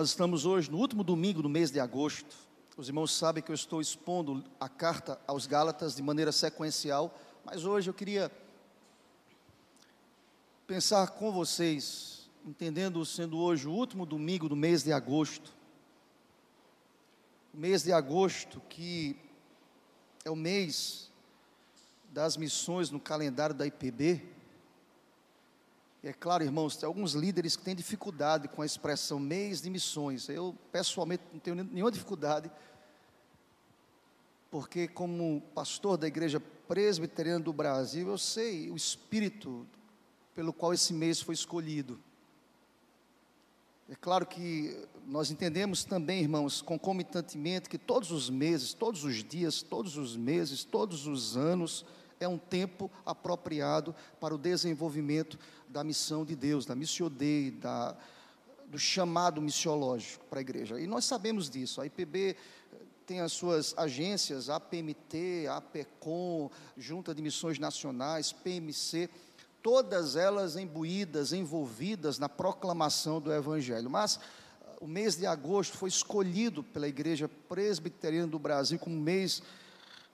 Nós 0.00 0.08
estamos 0.08 0.46
hoje 0.46 0.70
no 0.70 0.78
último 0.78 1.04
domingo 1.04 1.42
do 1.42 1.48
mês 1.50 1.70
de 1.70 1.78
agosto. 1.78 2.34
Os 2.74 2.88
irmãos 2.88 3.12
sabem 3.12 3.42
que 3.42 3.50
eu 3.50 3.54
estou 3.54 3.82
expondo 3.82 4.42
a 4.58 4.66
carta 4.66 5.20
aos 5.26 5.46
Gálatas 5.46 5.94
de 5.94 6.02
maneira 6.02 6.32
sequencial, 6.32 7.14
mas 7.44 7.66
hoje 7.66 7.90
eu 7.90 7.92
queria 7.92 8.32
pensar 10.66 11.08
com 11.08 11.30
vocês, 11.30 12.30
entendendo 12.46 13.04
sendo 13.04 13.36
hoje 13.36 13.68
o 13.68 13.72
último 13.72 14.06
domingo 14.06 14.48
do 14.48 14.56
mês 14.56 14.82
de 14.82 14.90
agosto. 14.90 15.52
O 17.52 17.58
mês 17.58 17.82
de 17.82 17.92
agosto 17.92 18.58
que 18.70 19.14
é 20.24 20.30
o 20.30 20.34
mês 20.34 21.10
das 22.08 22.38
missões 22.38 22.90
no 22.90 22.98
calendário 22.98 23.54
da 23.54 23.66
IPB. 23.66 24.26
E 26.02 26.08
é 26.08 26.12
claro, 26.12 26.42
irmãos, 26.42 26.76
tem 26.76 26.86
alguns 26.86 27.12
líderes 27.12 27.56
que 27.56 27.62
têm 27.62 27.74
dificuldade 27.74 28.48
com 28.48 28.62
a 28.62 28.66
expressão 28.66 29.18
mês 29.18 29.60
de 29.60 29.68
missões. 29.68 30.28
Eu, 30.28 30.56
pessoalmente, 30.72 31.22
não 31.32 31.38
tenho 31.38 31.56
nenhuma 31.56 31.90
dificuldade, 31.90 32.50
porque, 34.50 34.88
como 34.88 35.42
pastor 35.54 35.98
da 35.98 36.06
Igreja 36.06 36.40
Presbiteriana 36.40 37.44
do 37.44 37.52
Brasil, 37.52 38.08
eu 38.08 38.18
sei 38.18 38.70
o 38.70 38.76
espírito 38.76 39.66
pelo 40.34 40.52
qual 40.52 40.72
esse 40.72 40.92
mês 40.94 41.20
foi 41.20 41.34
escolhido. 41.34 42.00
É 43.88 43.94
claro 43.94 44.24
que 44.24 44.88
nós 45.06 45.30
entendemos 45.30 45.84
também, 45.84 46.22
irmãos, 46.22 46.62
concomitantemente, 46.62 47.68
que 47.68 47.76
todos 47.76 48.10
os 48.10 48.30
meses, 48.30 48.72
todos 48.72 49.04
os 49.04 49.22
dias, 49.22 49.62
todos 49.62 49.96
os 49.96 50.16
meses, 50.16 50.64
todos 50.64 51.06
os 51.06 51.36
anos, 51.36 51.84
é 52.20 52.28
um 52.28 52.38
tempo 52.38 52.90
apropriado 53.04 53.94
para 54.20 54.34
o 54.34 54.38
desenvolvimento 54.38 55.38
da 55.66 55.82
missão 55.82 56.24
de 56.24 56.36
Deus, 56.36 56.66
da 56.66 56.76
missio 56.76 57.08
Dei, 57.08 57.50
da, 57.50 57.96
do 58.66 58.78
chamado 58.78 59.40
missiológico 59.40 60.24
para 60.26 60.38
a 60.38 60.42
igreja. 60.42 60.78
E 60.78 60.86
nós 60.86 61.06
sabemos 61.06 61.48
disso. 61.48 61.80
A 61.80 61.86
IPB 61.86 62.36
tem 63.06 63.20
as 63.20 63.32
suas 63.32 63.74
agências, 63.76 64.48
a 64.48 64.60
PMT, 64.60 65.46
a 65.48 65.56
APECOM, 65.56 66.50
Junta 66.76 67.14
de 67.14 67.22
Missões 67.22 67.58
Nacionais, 67.58 68.32
PMC, 68.32 69.08
todas 69.62 70.14
elas 70.14 70.56
imbuídas, 70.56 71.32
envolvidas 71.32 72.18
na 72.18 72.28
proclamação 72.28 73.20
do 73.20 73.32
Evangelho. 73.32 73.90
Mas 73.90 74.20
o 74.80 74.86
mês 74.86 75.16
de 75.16 75.26
agosto 75.26 75.76
foi 75.76 75.88
escolhido 75.88 76.62
pela 76.62 76.86
Igreja 76.86 77.28
Presbiteriana 77.28 78.28
do 78.28 78.38
Brasil 78.38 78.78
como 78.78 78.94
mês 78.94 79.42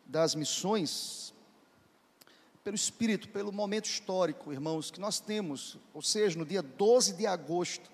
das 0.06 0.34
missões, 0.34 1.34
pelo 2.66 2.74
espírito, 2.74 3.28
pelo 3.28 3.52
momento 3.52 3.84
histórico, 3.84 4.52
irmãos, 4.52 4.90
que 4.90 4.98
nós 4.98 5.20
temos, 5.20 5.78
ou 5.94 6.02
seja, 6.02 6.36
no 6.36 6.44
dia 6.44 6.60
12 6.60 7.12
de 7.12 7.24
agosto 7.24 7.88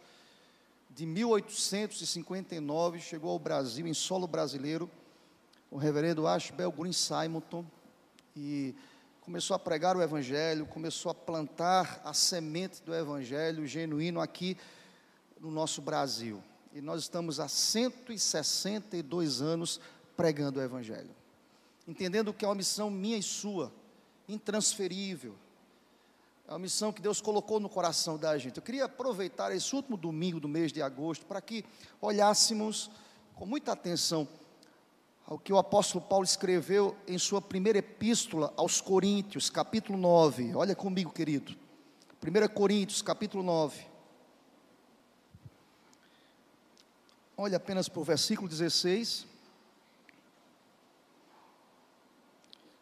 de 0.88 1.04
1859, 1.04 2.98
chegou 2.98 3.32
ao 3.32 3.38
Brasil, 3.38 3.86
em 3.86 3.92
solo 3.92 4.26
brasileiro, 4.26 4.90
o 5.70 5.76
reverendo 5.76 6.26
Ashbel 6.26 6.72
Green 6.72 6.90
Simonton, 6.94 7.66
e 8.34 8.74
começou 9.20 9.54
a 9.54 9.58
pregar 9.58 9.94
o 9.94 10.00
Evangelho, 10.00 10.64
começou 10.64 11.12
a 11.12 11.14
plantar 11.14 12.00
a 12.02 12.14
semente 12.14 12.82
do 12.82 12.94
Evangelho 12.94 13.66
genuíno 13.66 14.22
aqui 14.22 14.56
no 15.38 15.50
nosso 15.50 15.82
Brasil. 15.82 16.42
E 16.72 16.80
nós 16.80 17.02
estamos 17.02 17.38
há 17.38 17.46
162 17.46 19.42
anos 19.42 19.78
pregando 20.16 20.60
o 20.60 20.62
Evangelho, 20.62 21.10
entendendo 21.86 22.32
que 22.32 22.46
é 22.46 22.48
uma 22.48 22.54
missão 22.54 22.90
minha 22.90 23.18
e 23.18 23.22
sua 23.22 23.70
intransferível. 24.28 25.34
É 26.46 26.52
uma 26.52 26.58
missão 26.58 26.92
que 26.92 27.00
Deus 27.00 27.20
colocou 27.20 27.60
no 27.60 27.68
coração 27.68 28.18
da 28.18 28.36
gente. 28.36 28.56
Eu 28.56 28.62
queria 28.62 28.84
aproveitar 28.84 29.54
esse 29.54 29.74
último 29.74 29.96
domingo 29.96 30.40
do 30.40 30.48
mês 30.48 30.72
de 30.72 30.82
agosto 30.82 31.24
para 31.24 31.40
que 31.40 31.64
olhássemos 32.00 32.90
com 33.34 33.46
muita 33.46 33.72
atenção 33.72 34.28
ao 35.26 35.38
que 35.38 35.52
o 35.52 35.58
apóstolo 35.58 36.04
Paulo 36.04 36.24
escreveu 36.24 36.96
em 37.06 37.18
sua 37.18 37.40
primeira 37.40 37.78
epístola 37.78 38.52
aos 38.56 38.80
Coríntios, 38.80 39.48
capítulo 39.48 39.96
9. 39.96 40.54
Olha 40.54 40.74
comigo, 40.74 41.12
querido. 41.12 41.56
1 42.22 42.54
Coríntios, 42.54 43.00
capítulo 43.02 43.42
9. 43.42 43.86
Olha 47.36 47.56
apenas 47.56 47.88
para 47.88 48.00
o 48.00 48.04
versículo 48.04 48.48
16. 48.48 49.31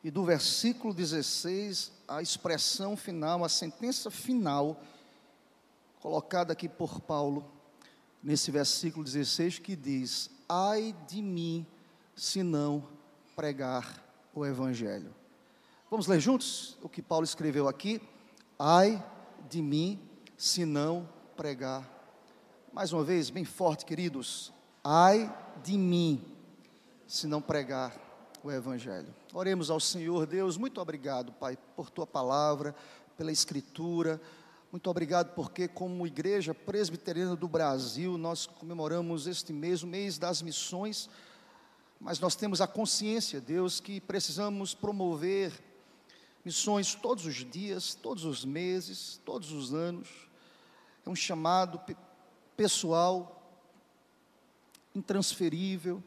E 0.03 0.11
do 0.11 0.25
versículo 0.25 0.95
16, 0.95 1.93
a 2.09 2.23
expressão 2.23 2.97
final, 2.97 3.45
a 3.45 3.49
sentença 3.49 4.11
final, 4.11 4.83
colocada 6.01 6.53
aqui 6.53 6.69
por 6.69 7.01
Paulo, 7.01 7.45
nesse 8.23 8.51
versículo 8.51 9.05
16, 9.05 9.59
que 9.59 9.77
diz: 9.77 10.31
Ai 10.49 10.97
de 11.07 11.21
mim, 11.21 11.67
se 12.17 12.43
não 12.43 12.87
pregar 13.37 14.03
o 14.35 14.45
Evangelho. 14.47 15.15
Vamos 15.91 16.07
ler 16.07 16.21
juntos 16.21 16.79
o 16.83 16.89
que 16.89 17.03
Paulo 17.03 17.25
escreveu 17.25 17.69
aqui? 17.69 18.01
Ai 18.59 19.05
de 19.49 19.61
mim, 19.61 20.01
se 20.37 20.65
não 20.65 21.09
pregar. 21.37 21.89
Mais 22.73 22.93
uma 22.93 23.03
vez, 23.03 23.29
bem 23.29 23.45
forte, 23.45 23.85
queridos. 23.85 24.53
Ai 24.83 25.35
de 25.63 25.77
mim, 25.77 26.25
se 27.07 27.27
não 27.27 27.43
pregar 27.43 27.95
o 28.43 28.51
Evangelho. 28.51 29.20
Oremos 29.33 29.71
ao 29.71 29.79
Senhor, 29.79 30.27
Deus, 30.27 30.57
muito 30.57 30.81
obrigado, 30.81 31.31
Pai, 31.31 31.57
por 31.77 31.89
tua 31.89 32.05
palavra, 32.05 32.75
pela 33.17 33.31
Escritura. 33.31 34.21
Muito 34.73 34.91
obrigado 34.91 35.35
porque, 35.37 35.69
como 35.69 36.05
Igreja 36.05 36.53
Presbiteriana 36.53 37.37
do 37.37 37.47
Brasil, 37.47 38.19
nós 38.19 38.45
comemoramos 38.45 39.29
este 39.29 39.53
mês, 39.53 39.85
o 39.85 39.87
mês 39.87 40.19
das 40.19 40.43
missões, 40.43 41.09
mas 42.01 42.19
nós 42.19 42.35
temos 42.35 42.61
a 42.61 42.67
consciência, 42.67 43.41
Deus, 43.41 43.79
que 43.79 44.01
precisamos 44.01 44.75
promover 44.75 45.53
missões 46.45 46.97
todos 46.97 47.25
os 47.25 47.37
dias, 47.37 47.95
todos 47.95 48.25
os 48.25 48.45
meses, 48.45 49.21
todos 49.25 49.53
os 49.53 49.73
anos. 49.73 50.09
É 51.07 51.09
um 51.09 51.15
chamado 51.15 51.81
pessoal, 52.57 53.49
intransferível, 54.93 56.03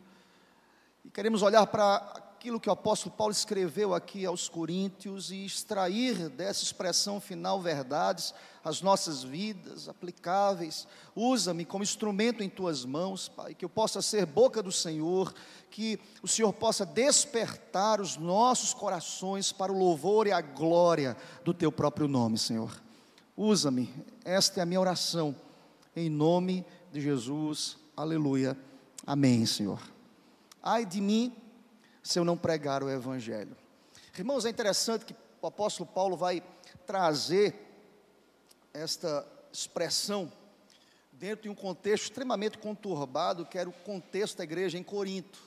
e 1.05 1.09
queremos 1.09 1.41
olhar 1.41 1.65
para 1.67 2.22
aquilo 2.43 2.59
que 2.59 2.67
o 2.67 2.73
apóstolo 2.73 3.15
Paulo 3.15 3.31
escreveu 3.31 3.93
aqui 3.93 4.25
aos 4.25 4.49
Coríntios 4.49 5.31
e 5.31 5.45
extrair 5.45 6.27
dessa 6.27 6.61
expressão 6.61 7.21
final 7.21 7.61
verdades 7.61 8.33
as 8.61 8.81
nossas 8.81 9.23
vidas 9.23 9.87
aplicáveis. 9.87 10.85
Usa-me 11.15 11.63
como 11.63 11.85
instrumento 11.85 12.43
em 12.43 12.49
tuas 12.49 12.83
mãos, 12.83 13.29
Pai, 13.29 13.55
que 13.55 13.63
eu 13.63 13.69
possa 13.69 14.01
ser 14.01 14.25
boca 14.25 14.61
do 14.61 14.73
Senhor, 14.73 15.33
que 15.71 15.97
o 16.21 16.27
Senhor 16.27 16.51
possa 16.51 16.85
despertar 16.85 18.01
os 18.01 18.17
nossos 18.17 18.73
corações 18.73 19.53
para 19.53 19.71
o 19.71 19.79
louvor 19.79 20.27
e 20.27 20.33
a 20.33 20.41
glória 20.41 21.15
do 21.45 21.53
teu 21.53 21.71
próprio 21.71 22.09
nome, 22.09 22.37
Senhor. 22.37 22.77
Usa-me, 23.37 23.89
esta 24.25 24.59
é 24.59 24.63
a 24.63 24.65
minha 24.65 24.81
oração, 24.81 25.33
em 25.95 26.09
nome 26.09 26.65
de 26.91 26.99
Jesus. 26.99 27.77
Aleluia. 27.95 28.57
Amém, 29.07 29.45
Senhor. 29.45 29.79
Ai 30.61 30.85
de 30.85 30.99
mim 30.99 31.33
se 32.03 32.19
eu 32.19 32.25
não 32.25 32.37
pregar 32.37 32.83
o 32.83 32.89
Evangelho. 32.89 33.55
Irmãos, 34.17 34.45
é 34.45 34.49
interessante 34.49 35.05
que 35.05 35.15
o 35.41 35.47
apóstolo 35.47 35.89
Paulo 35.89 36.17
vai 36.17 36.43
trazer 36.85 37.55
esta 38.73 39.25
expressão 39.51 40.31
dentro 41.13 41.43
de 41.43 41.49
um 41.49 41.55
contexto 41.55 42.03
extremamente 42.03 42.57
conturbado, 42.57 43.45
que 43.45 43.57
era 43.57 43.69
o 43.69 43.73
contexto 43.73 44.37
da 44.37 44.43
igreja 44.43 44.77
em 44.77 44.83
Corinto. 44.83 45.39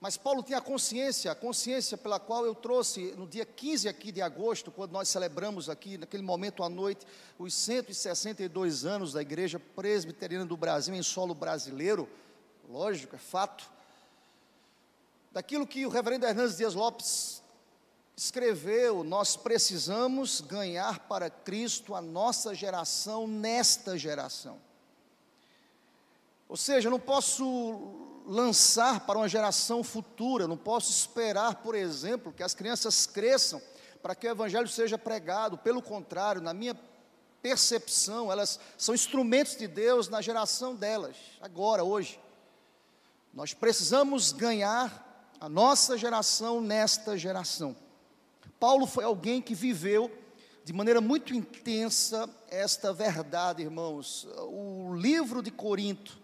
Mas 0.00 0.16
Paulo 0.16 0.42
tinha 0.42 0.58
a 0.58 0.60
consciência, 0.60 1.30
a 1.30 1.34
consciência 1.34 1.96
pela 1.96 2.18
qual 2.18 2.44
eu 2.44 2.56
trouxe 2.56 3.14
no 3.16 3.24
dia 3.24 3.46
15 3.46 3.88
aqui 3.88 4.10
de 4.10 4.20
agosto, 4.20 4.72
quando 4.72 4.90
nós 4.90 5.08
celebramos 5.08 5.70
aqui, 5.70 5.96
naquele 5.96 6.24
momento 6.24 6.64
à 6.64 6.68
noite, 6.68 7.06
os 7.38 7.54
162 7.54 8.84
anos 8.84 9.12
da 9.12 9.22
Igreja 9.22 9.60
Presbiteriana 9.60 10.44
do 10.44 10.56
Brasil 10.56 10.92
em 10.92 11.02
solo 11.04 11.36
brasileiro, 11.36 12.08
lógico, 12.68 13.14
é 13.14 13.18
fato, 13.20 13.70
daquilo 15.32 15.66
que 15.66 15.86
o 15.86 15.88
reverendo 15.88 16.26
Hernandes 16.26 16.56
Dias 16.56 16.74
Lopes 16.74 17.42
escreveu, 18.14 19.02
nós 19.02 19.36
precisamos 19.36 20.40
ganhar 20.40 21.00
para 21.00 21.30
Cristo 21.30 21.94
a 21.94 22.02
nossa 22.02 22.54
geração 22.54 23.26
nesta 23.26 23.96
geração. 23.96 24.60
Ou 26.48 26.56
seja, 26.56 26.88
eu 26.88 26.90
não 26.90 27.00
posso 27.00 28.22
lançar 28.26 29.00
para 29.06 29.18
uma 29.18 29.28
geração 29.28 29.82
futura, 29.82 30.46
não 30.46 30.56
posso 30.56 30.90
esperar, 30.90 31.56
por 31.56 31.74
exemplo, 31.74 32.32
que 32.32 32.42
as 32.42 32.54
crianças 32.54 33.06
cresçam 33.06 33.60
para 34.02 34.14
que 34.14 34.26
o 34.26 34.30
evangelho 34.30 34.68
seja 34.68 34.98
pregado. 34.98 35.56
Pelo 35.56 35.80
contrário, 35.80 36.42
na 36.42 36.52
minha 36.52 36.78
percepção, 37.40 38.30
elas 38.30 38.60
são 38.76 38.94
instrumentos 38.94 39.56
de 39.56 39.66
Deus 39.66 40.08
na 40.08 40.20
geração 40.20 40.74
delas, 40.74 41.16
agora, 41.40 41.82
hoje. 41.82 42.20
Nós 43.32 43.54
precisamos 43.54 44.30
ganhar 44.30 45.11
a 45.42 45.48
nossa 45.48 45.98
geração 45.98 46.60
nesta 46.60 47.18
geração. 47.18 47.74
Paulo 48.60 48.86
foi 48.86 49.02
alguém 49.02 49.42
que 49.42 49.56
viveu 49.56 50.08
de 50.64 50.72
maneira 50.72 51.00
muito 51.00 51.34
intensa 51.34 52.30
esta 52.48 52.92
verdade, 52.92 53.60
irmãos. 53.60 54.24
O 54.38 54.94
livro 54.94 55.42
de 55.42 55.50
Corinto 55.50 56.16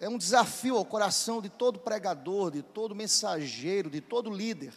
é 0.00 0.08
um 0.08 0.18
desafio 0.18 0.76
ao 0.76 0.84
coração 0.84 1.40
de 1.40 1.48
todo 1.48 1.78
pregador, 1.78 2.50
de 2.50 2.60
todo 2.60 2.92
mensageiro, 2.92 3.88
de 3.88 4.00
todo 4.00 4.30
líder, 4.30 4.74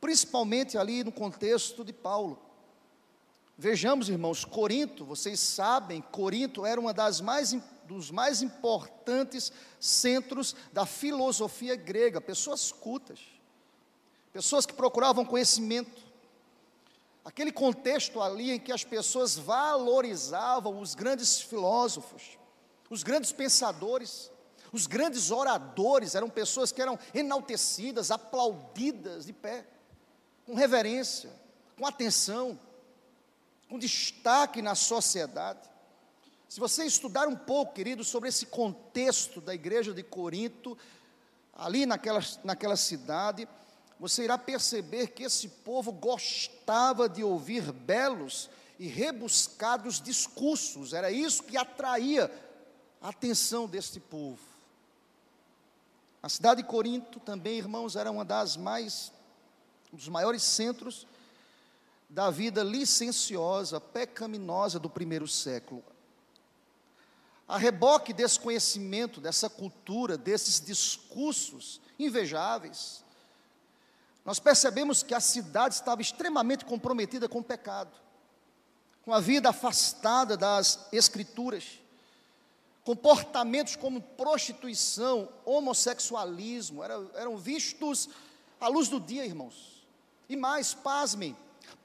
principalmente 0.00 0.78
ali 0.78 1.04
no 1.04 1.12
contexto 1.12 1.84
de 1.84 1.92
Paulo. 1.92 2.40
Vejamos, 3.58 4.10
irmãos, 4.10 4.44
Corinto, 4.44 5.04
vocês 5.04 5.40
sabem, 5.40 6.02
Corinto 6.02 6.66
era 6.66 6.78
uma 6.78 6.92
das 6.92 7.22
mais 7.22 7.56
dos 7.86 8.10
mais 8.10 8.42
importantes 8.42 9.52
centros 9.80 10.54
da 10.72 10.84
filosofia 10.84 11.74
grega, 11.76 12.20
pessoas 12.20 12.70
cultas, 12.70 13.20
pessoas 14.32 14.66
que 14.66 14.74
procuravam 14.74 15.24
conhecimento. 15.24 16.04
Aquele 17.24 17.50
contexto 17.50 18.20
ali 18.20 18.50
em 18.50 18.58
que 18.58 18.72
as 18.72 18.84
pessoas 18.84 19.36
valorizavam 19.36 20.80
os 20.80 20.94
grandes 20.94 21.40
filósofos, 21.40 22.38
os 22.90 23.02
grandes 23.02 23.32
pensadores, 23.32 24.30
os 24.72 24.86
grandes 24.86 25.30
oradores, 25.30 26.14
eram 26.14 26.28
pessoas 26.28 26.70
que 26.70 26.82
eram 26.82 26.98
enaltecidas, 27.14 28.10
aplaudidas 28.10 29.26
de 29.26 29.32
pé, 29.32 29.66
com 30.44 30.54
reverência, 30.54 31.30
com 31.76 31.86
atenção, 31.86 32.58
com 33.68 33.78
destaque 33.78 34.62
na 34.62 34.74
sociedade. 34.74 35.60
Se 36.48 36.60
você 36.60 36.84
estudar 36.84 37.26
um 37.26 37.36
pouco, 37.36 37.74
querido, 37.74 38.04
sobre 38.04 38.28
esse 38.28 38.46
contexto 38.46 39.40
da 39.40 39.54
igreja 39.54 39.92
de 39.92 40.02
Corinto, 40.02 40.78
ali 41.52 41.84
naquela, 41.86 42.20
naquela 42.44 42.76
cidade, 42.76 43.48
você 43.98 44.24
irá 44.24 44.38
perceber 44.38 45.08
que 45.08 45.24
esse 45.24 45.48
povo 45.48 45.90
gostava 45.90 47.08
de 47.08 47.24
ouvir 47.24 47.72
belos 47.72 48.48
e 48.78 48.86
rebuscados 48.86 50.00
discursos, 50.00 50.92
era 50.92 51.10
isso 51.10 51.42
que 51.42 51.56
atraía 51.56 52.30
a 53.00 53.08
atenção 53.08 53.66
deste 53.66 53.98
povo. 53.98 54.38
A 56.22 56.28
cidade 56.28 56.62
de 56.62 56.68
Corinto 56.68 57.18
também, 57.20 57.58
irmãos, 57.58 57.96
era 57.96 58.10
uma 58.10 58.24
das 58.24 58.56
mais, 58.56 59.12
um 59.92 59.96
dos 59.96 60.08
maiores 60.08 60.42
centros 60.42 61.06
da 62.08 62.30
vida 62.30 62.62
licenciosa, 62.62 63.80
pecaminosa 63.80 64.78
do 64.78 64.88
primeiro 64.88 65.26
século. 65.26 65.84
A 67.48 67.56
reboque 67.56 68.12
desse 68.12 68.40
conhecimento, 68.40 69.20
dessa 69.20 69.48
cultura, 69.48 70.16
desses 70.18 70.60
discursos 70.60 71.80
invejáveis, 71.98 73.04
nós 74.24 74.40
percebemos 74.40 75.04
que 75.04 75.14
a 75.14 75.20
cidade 75.20 75.76
estava 75.76 76.02
extremamente 76.02 76.64
comprometida 76.64 77.28
com 77.28 77.38
o 77.38 77.44
pecado, 77.44 77.92
com 79.04 79.12
a 79.12 79.20
vida 79.20 79.50
afastada 79.50 80.36
das 80.36 80.88
escrituras, 80.90 81.80
comportamentos 82.82 83.76
como 83.76 84.00
prostituição, 84.00 85.28
homossexualismo, 85.44 86.82
eram, 86.82 87.10
eram 87.14 87.36
vistos 87.36 88.08
à 88.60 88.66
luz 88.66 88.88
do 88.88 88.98
dia, 88.98 89.24
irmãos. 89.24 89.84
E 90.28 90.36
mais, 90.36 90.74
pasmem, 90.74 91.36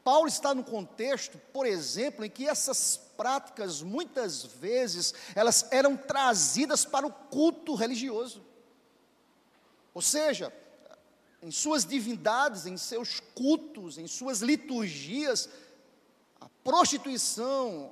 Paulo 0.04 0.28
está 0.28 0.56
no 0.56 0.63
contexto, 0.63 1.38
por 1.54 1.66
exemplo, 1.66 2.25
em 2.25 2.30
que 2.30 2.48
essas 2.48 2.98
práticas, 3.16 3.81
muitas 3.81 4.44
vezes, 4.44 5.13
elas 5.36 5.68
eram 5.72 5.95
trazidas 5.95 6.83
para 6.86 7.06
o 7.06 7.12
culto 7.12 7.75
religioso. 7.75 8.44
Ou 9.94 10.01
seja, 10.01 10.51
em 11.42 11.51
suas 11.51 11.86
divindades, 11.86 12.66
em 12.66 12.78
seus 12.78 13.19
cultos, 13.36 13.98
em 13.98 14.07
suas 14.07 14.42
liturgias, 14.42 15.50
a 16.39 16.48
prostituição, 16.63 17.92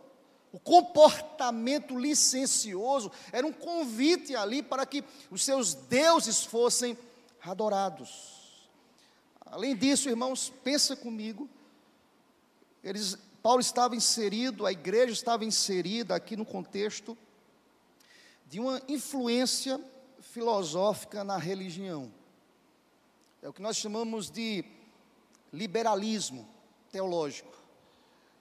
o 0.51 0.59
comportamento 0.59 1.97
licencioso 1.97 3.11
era 3.31 3.45
um 3.45 3.53
convite 3.53 4.35
ali 4.35 4.63
para 4.63 4.85
que 4.85 5.03
os 5.29 5.43
seus 5.43 5.73
deuses 5.75 6.43
fossem 6.43 6.97
adorados. 7.41 8.39
Além 9.45 9.75
disso, 9.75 10.09
irmãos, 10.09 10.51
pensa 10.63 10.95
comigo, 10.95 11.49
eles 12.83 13.17
Paulo 13.41 13.61
estava 13.61 13.95
inserido, 13.95 14.65
a 14.65 14.71
igreja 14.71 15.13
estava 15.13 15.45
inserida 15.45 16.13
aqui 16.13 16.35
no 16.35 16.45
contexto 16.45 17.17
de 18.47 18.59
uma 18.59 18.81
influência 18.87 19.79
filosófica 20.19 21.23
na 21.23 21.37
religião. 21.37 22.11
É 23.41 23.47
o 23.47 23.53
que 23.53 23.61
nós 23.61 23.77
chamamos 23.77 24.29
de 24.29 24.65
liberalismo 25.53 26.47
teológico. 26.91 27.57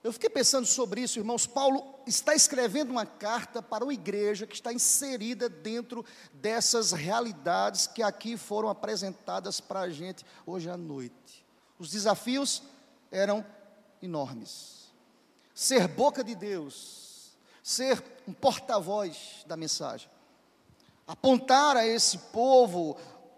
Eu 0.03 0.13
fiquei 0.13 0.29
pensando 0.29 0.65
sobre 0.65 1.01
isso, 1.01 1.19
irmãos. 1.19 1.45
Paulo 1.45 1.95
está 2.07 2.33
escrevendo 2.33 2.91
uma 2.91 3.05
carta 3.05 3.61
para 3.61 3.83
uma 3.83 3.93
igreja 3.93 4.47
que 4.47 4.55
está 4.55 4.71
inserida 4.71 5.47
dentro 5.49 6.05
dessas 6.33 6.91
realidades 6.91 7.87
que 7.87 8.01
aqui 8.01 8.37
foram 8.37 8.69
apresentadas 8.69 9.59
para 9.59 9.81
a 9.81 9.89
gente 9.89 10.25
hoje 10.45 10.69
à 10.69 10.77
noite. 10.77 11.45
Os 11.77 11.91
desafios 11.91 12.63
eram 13.11 13.45
enormes 14.01 14.79
ser 15.59 15.89
boca 15.89 16.23
de 16.23 16.35
Deus, 16.35 17.33
ser 17.61 18.01
um 18.25 18.31
porta-voz 18.31 19.43
da 19.45 19.57
mensagem, 19.57 20.09
apontar 21.05 21.75
a 21.75 21.85
esse 21.85 22.17
povo 22.17 22.95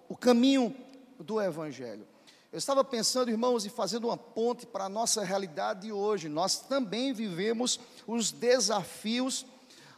o 0.07 0.15
caminho 0.15 0.75
do 1.19 1.41
Evangelho. 1.41 2.07
Eu 2.51 2.59
estava 2.59 2.83
pensando, 2.83 3.31
irmãos, 3.31 3.65
e 3.65 3.71
fazendo 3.71 4.07
uma 4.07 4.17
ponte 4.17 4.67
para 4.67 4.83
a 4.83 4.89
nossa 4.89 5.23
realidade 5.23 5.81
de 5.87 5.91
hoje. 5.91 6.29
Nós 6.29 6.59
também 6.59 7.11
vivemos 7.11 7.79
os 8.05 8.31
desafios 8.31 9.43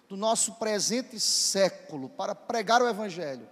do 0.07 0.15
nosso 0.15 0.53
presente 0.53 1.19
século 1.19 2.07
para 2.07 2.33
pregar 2.33 2.81
o 2.81 2.87
Evangelho, 2.87 3.49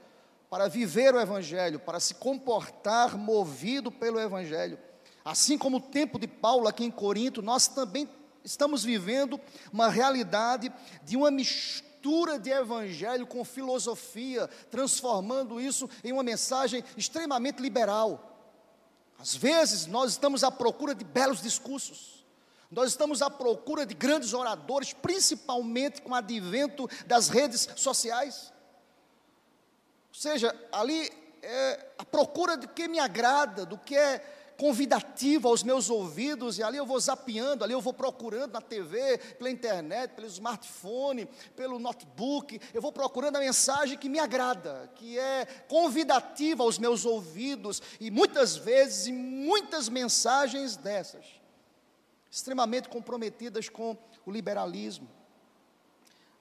para 0.50 0.70
viver 0.70 1.14
o 1.14 1.20
Evangelho, 1.20 1.78
para 1.78 2.00
se 2.00 2.14
comportar 2.14 3.18
movido 3.18 3.92
pelo 3.92 4.18
Evangelho. 4.18 4.80
Assim 5.24 5.58
como 5.58 5.78
o 5.78 5.82
tempo 5.82 6.18
de 6.18 6.28
Paulo 6.28 6.68
aqui 6.68 6.84
em 6.84 6.92
Corinto, 6.92 7.42
nós 7.42 7.68
também 7.68 8.10
estamos 8.44 8.84
vivendo 8.84 9.40
uma 9.72 9.90
realidade 9.90 10.72
de 11.04 11.16
uma 11.16 11.30
mistura 11.30 12.40
de 12.40 12.50
evangelho 12.50 13.28
com 13.28 13.44
filosofia, 13.46 14.48
transformando 14.70 15.62
isso 15.62 15.90
em 16.04 16.12
uma 16.12 16.24
mensagem 16.24 16.84
extremamente 16.98 17.62
liberal. 17.62 18.28
Às 19.20 19.36
vezes 19.36 19.86
nós 19.86 20.12
estamos 20.12 20.44
à 20.44 20.50
procura 20.50 20.96
de 20.96 21.04
belos 21.04 21.42
discursos, 21.42 22.26
nós 22.72 22.90
estamos 22.90 23.22
à 23.22 23.30
procura 23.30 23.86
de 23.86 23.94
grandes 23.94 24.34
oradores, 24.34 24.94
principalmente 24.94 26.02
com 26.02 26.12
o 26.12 26.16
advento 26.16 26.90
das 27.06 27.28
redes 27.28 27.70
sociais. 27.76 28.52
Ou 30.10 30.16
seja, 30.16 30.56
ali 30.72 31.12
é 31.44 31.88
a 31.98 32.06
procura 32.06 32.58
de 32.58 32.68
que 32.68 32.88
me 32.88 32.98
agrada, 32.98 33.66
do 33.66 33.78
que 33.78 33.96
é 33.96 34.41
convidativo 34.62 35.48
aos 35.48 35.64
meus 35.64 35.90
ouvidos, 35.90 36.60
e 36.60 36.64
ali 36.64 36.78
eu 36.78 36.86
vou 36.86 37.00
zapeando, 37.00 37.64
ali 37.64 37.74
eu 37.74 37.82
vou 37.82 37.92
procurando 37.92 38.54
na 38.54 38.62
TV, 38.62 39.18
pela 39.40 39.50
internet, 39.50 40.12
pelo 40.12 40.28
smartphone, 40.28 41.28
pelo 41.56 41.80
notebook, 41.80 42.62
eu 42.72 42.80
vou 42.80 42.92
procurando 42.92 43.38
a 43.38 43.40
mensagem 43.40 43.98
que 43.98 44.08
me 44.08 44.20
agrada, 44.20 44.92
que 44.94 45.18
é 45.18 45.48
convidativa 45.68 46.62
aos 46.62 46.78
meus 46.78 47.06
ouvidos, 47.06 47.82
e 48.00 48.12
muitas 48.12 48.56
vezes, 48.56 49.08
e 49.08 49.12
muitas 49.12 49.90
mensagens 49.90 50.78
dessas, 50.78 51.26
extremamente 52.30 52.88
comprometidas 52.88 53.68
com 53.68 53.98
o 54.28 54.30
liberalismo. 54.32 55.10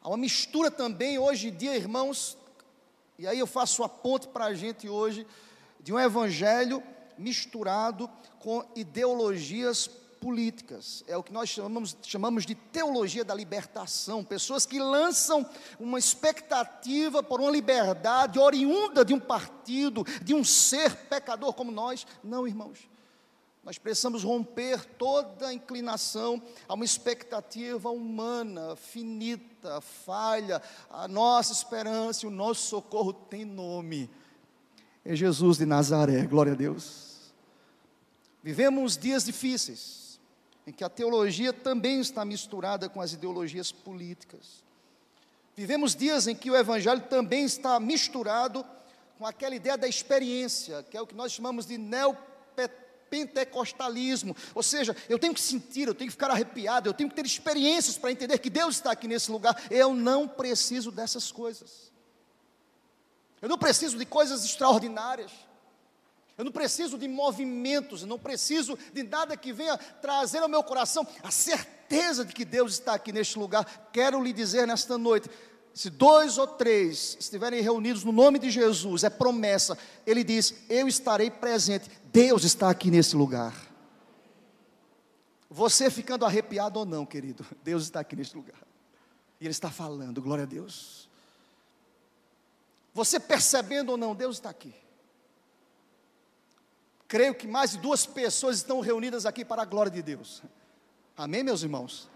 Há 0.03 0.09
uma 0.09 0.19
mistura 0.19 0.71
também, 0.71 1.19
hoje 1.19 1.49
em 1.49 1.57
dia, 1.57 1.75
irmãos, 1.75 2.37
e 3.19 3.27
aí 3.27 3.39
eu 3.39 3.47
faço 3.47 3.83
a 3.83 3.89
ponte 3.89 4.29
para 4.29 4.45
a 4.45 4.53
gente 4.53 4.91
hoje, 4.91 5.27
de 5.81 5.91
um 5.91 5.99
evangelho 5.99 6.83
misturado 7.21 8.09
com 8.39 8.65
ideologias 8.75 9.89
políticas. 10.21 11.03
É 11.09 11.17
o 11.17 11.23
que 11.23 11.33
nós 11.33 11.49
chamamos, 11.49 11.97
chamamos 12.03 12.45
de 12.45 12.55
teologia 12.55 13.25
da 13.25 13.35
libertação. 13.35 14.23
Pessoas 14.23 14.67
que 14.67 14.79
lançam 14.79 15.49
uma 15.79 15.99
expectativa 15.99 17.23
por 17.23 17.41
uma 17.41 17.50
liberdade 17.50 18.39
oriunda 18.39 19.05
de 19.05 19.15
um 19.15 19.19
partido, 19.19 20.05
de 20.23 20.35
um 20.35 20.45
ser 20.45 20.95
pecador 21.09 21.55
como 21.55 21.73
nós. 21.73 22.07
Não, 22.23 22.47
irmãos. 22.47 22.89
Nós 23.62 23.77
precisamos 23.77 24.25
romper 24.25 24.85
toda 24.97 25.49
a 25.49 25.53
inclinação 25.53 26.43
a 26.67 26.75
uma 26.75 26.85
expectativa 26.85 27.91
humana, 27.91 28.75
finita, 28.75 29.81
falha. 29.83 30.62
A 30.89 31.07
nossa 31.07 31.53
esperança 31.53 32.25
e 32.25 32.29
o 32.29 32.33
nosso 32.33 32.69
socorro 32.69 33.12
tem 33.12 33.45
nome. 33.45 34.09
É 35.05 35.15
Jesus 35.15 35.59
de 35.59 35.67
Nazaré. 35.67 36.25
Glória 36.27 36.53
a 36.53 36.57
Deus. 36.57 37.10
Vivemos 38.42 38.97
dias 38.97 39.25
difíceis, 39.25 40.18
em 40.66 40.73
que 40.73 40.85
a 40.85 40.88
teologia 40.88 41.52
também 41.52 42.00
está 42.00 42.25
misturada 42.25 42.88
com 42.88 43.00
as 43.00 43.12
ideologias 43.12 43.70
políticas. 43.70 44.64
Vivemos 45.56 45.94
dias 45.94 46.26
em 46.26 46.35
que 46.35 46.50
o 46.50 46.56
evangelho 46.56 47.02
também 47.02 47.44
está 47.44 47.78
misturado 47.78 48.64
com 49.18 49.26
aquela 49.26 49.54
ideia 49.54 49.76
da 49.76 49.87
experiência, 49.87 50.82
que 50.85 50.97
é 50.97 51.00
o 51.00 51.06
que 51.06 51.14
nós 51.14 51.32
chamamos 51.32 51.66
de 51.66 51.76
pentecostalismo. 53.11 54.35
Ou 54.54 54.62
seja, 54.62 54.97
eu 55.09 55.18
tenho 55.18 55.35
que 55.35 55.40
sentir, 55.40 55.88
eu 55.88 55.94
tenho 55.94 56.09
que 56.09 56.12
ficar 56.12 56.30
arrepiado, 56.30 56.88
eu 56.88 56.94
tenho 56.94 57.11
que 57.11 57.16
ter 57.16 57.26
experiências 57.26 57.99
para 57.99 58.12
entender 58.12 58.38
que 58.38 58.49
Deus 58.49 58.76
está 58.76 58.92
aqui 58.92 59.09
nesse 59.09 59.30
lugar. 59.30 59.61
Eu 59.70 59.92
não 59.92 60.26
preciso 60.26 60.90
dessas 60.90 61.30
coisas. 61.30 61.90
Eu 63.42 63.49
não 63.49 63.59
preciso 63.59 63.99
de 63.99 64.06
coisas 64.06 64.44
extraordinárias. 64.44 65.32
Eu 66.40 66.44
não 66.44 66.52
preciso 66.52 66.97
de 66.97 67.06
movimentos, 67.06 68.02
não 68.02 68.18
preciso 68.18 68.78
de 68.94 69.02
nada 69.02 69.37
que 69.37 69.52
venha 69.52 69.76
trazer 69.76 70.38
ao 70.38 70.49
meu 70.49 70.62
coração 70.62 71.06
a 71.23 71.30
certeza 71.30 72.25
de 72.25 72.32
que 72.32 72.47
Deus 72.47 72.73
está 72.73 72.94
aqui 72.94 73.12
neste 73.12 73.38
lugar. 73.38 73.90
Quero 73.92 74.23
lhe 74.23 74.32
dizer 74.32 74.66
nesta 74.66 74.97
noite: 74.97 75.28
se 75.75 75.90
dois 75.90 76.38
ou 76.38 76.47
três 76.47 77.14
estiverem 77.20 77.61
reunidos 77.61 78.04
no 78.04 78.11
nome 78.11 78.38
de 78.38 78.50
Jesus, 78.50 79.04
é 79.04 79.11
promessa. 79.11 79.76
Ele 80.06 80.25
diz: 80.25 80.54
Eu 80.70 80.88
estarei 80.88 81.30
presente. 81.30 81.90
Deus 82.11 82.42
está 82.42 82.70
aqui 82.70 82.90
nesse 82.90 83.14
lugar. 83.14 83.54
Você 85.50 85.90
ficando 85.90 86.25
arrepiado 86.25 86.78
ou 86.78 86.87
não, 86.87 87.04
querido, 87.04 87.44
Deus 87.62 87.82
está 87.82 88.00
aqui 88.00 88.16
nesse 88.16 88.35
lugar. 88.35 88.56
E 89.38 89.44
Ele 89.44 89.50
está 89.50 89.70
falando, 89.70 90.23
glória 90.23 90.44
a 90.44 90.47
Deus. 90.47 91.06
Você 92.94 93.20
percebendo 93.20 93.90
ou 93.90 93.99
não, 93.99 94.14
Deus 94.14 94.37
está 94.37 94.49
aqui. 94.49 94.75
Creio 97.11 97.35
que 97.35 97.49
mais 97.49 97.73
de 97.73 97.79
duas 97.79 98.07
pessoas 98.07 98.59
estão 98.59 98.79
reunidas 98.79 99.26
aqui 99.26 99.45
para 99.45 99.62
a 99.62 99.64
glória 99.64 99.90
de 99.90 100.00
Deus. 100.00 100.40
Amém, 101.17 101.43
meus 101.43 101.64
irmãos? 101.64 102.09